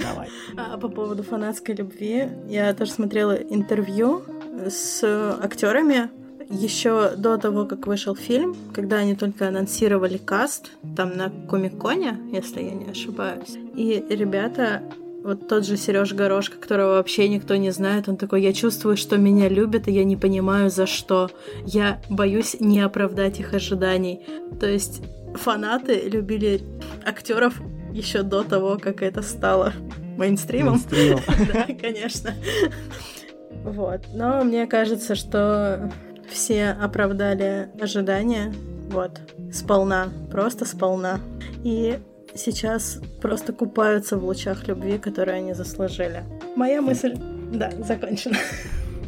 [0.00, 0.28] Давай.
[0.56, 2.28] А, по поводу фанатской любви.
[2.48, 4.22] Я тоже смотрела интервью
[4.68, 5.02] с
[5.42, 6.10] актерами
[6.50, 12.62] еще до того, как вышел фильм, когда они только анонсировали каст, там на Комик-Коне, если
[12.62, 13.56] я не ошибаюсь.
[13.74, 14.82] И ребята
[15.28, 19.18] вот тот же Сереж Горошка, которого вообще никто не знает, он такой, я чувствую, что
[19.18, 21.30] меня любят, и я не понимаю за что.
[21.66, 24.26] Я боюсь не оправдать их ожиданий.
[24.58, 25.02] То есть
[25.34, 26.62] фанаты любили
[27.04, 27.60] актеров
[27.92, 29.74] еще до того, как это стало
[30.16, 30.80] мейнстримом.
[30.90, 31.20] Мейнстримом.
[31.52, 32.32] Да, конечно.
[33.64, 34.00] Вот.
[34.14, 35.92] Но мне кажется, что
[36.30, 38.54] все оправдали ожидания.
[38.90, 39.20] Вот.
[39.52, 40.08] Сполна.
[40.30, 41.20] Просто сполна.
[41.64, 41.98] И
[42.38, 46.24] сейчас просто купаются в лучах любви, которые они заслужили.
[46.56, 47.14] Моя мысль,
[47.52, 48.38] да, закончена.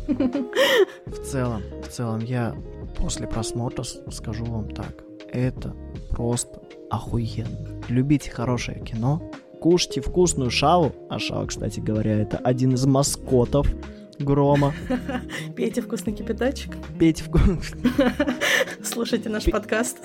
[0.08, 2.54] В целом, в целом, я
[2.98, 5.04] после просмотра скажу вам так.
[5.32, 5.74] Это
[6.10, 6.60] просто
[6.90, 7.80] охуенно.
[7.88, 13.68] Любите хорошее кино, кушайте вкусную шаву, а шава, кстати говоря, это один из маскотов
[14.18, 14.74] Грома.
[15.56, 16.76] Пейте вкусный кипяточек.
[16.98, 17.72] Пейте вкус...
[18.82, 19.98] Слушайте наш подкаст.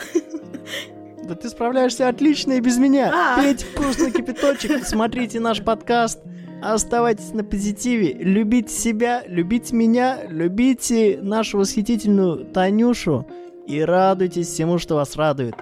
[1.28, 3.12] Да ты справляешься отлично и без меня.
[3.14, 3.40] А.
[3.40, 6.20] Пейте вкусный кипяточек, смотрите наш подкаст.
[6.62, 13.28] Оставайтесь на позитиве, любите себя, любите меня, любите нашу восхитительную Танюшу
[13.68, 15.56] и радуйтесь всему, что вас радует.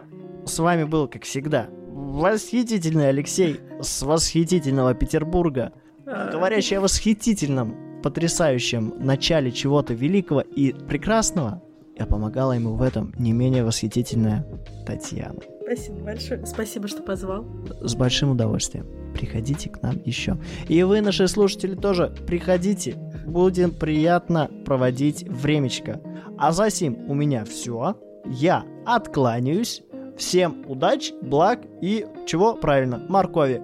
[0.45, 5.71] С вами был, как всегда, восхитительный Алексей с восхитительного Петербурга,
[6.05, 11.63] говорящий о восхитительном, потрясающем начале чего-то великого и прекрасного.
[11.97, 14.45] Я помогала ему в этом не менее восхитительная
[14.85, 15.39] Татьяна.
[15.63, 16.45] Спасибо большое.
[16.45, 17.45] Спасибо, что позвал.
[17.81, 18.85] С большим удовольствием.
[19.13, 20.37] Приходите к нам еще.
[20.67, 22.95] И вы, наши слушатели, тоже приходите.
[23.25, 26.01] Будем приятно проводить времечко.
[26.37, 27.97] А за сим у меня все.
[28.25, 29.83] Я откланяюсь.
[30.17, 33.01] Всем удач, благ и чего правильно?
[33.09, 33.63] Моркови.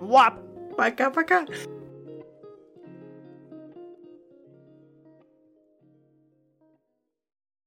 [0.00, 0.34] Вап!
[0.76, 1.44] Пока-пока.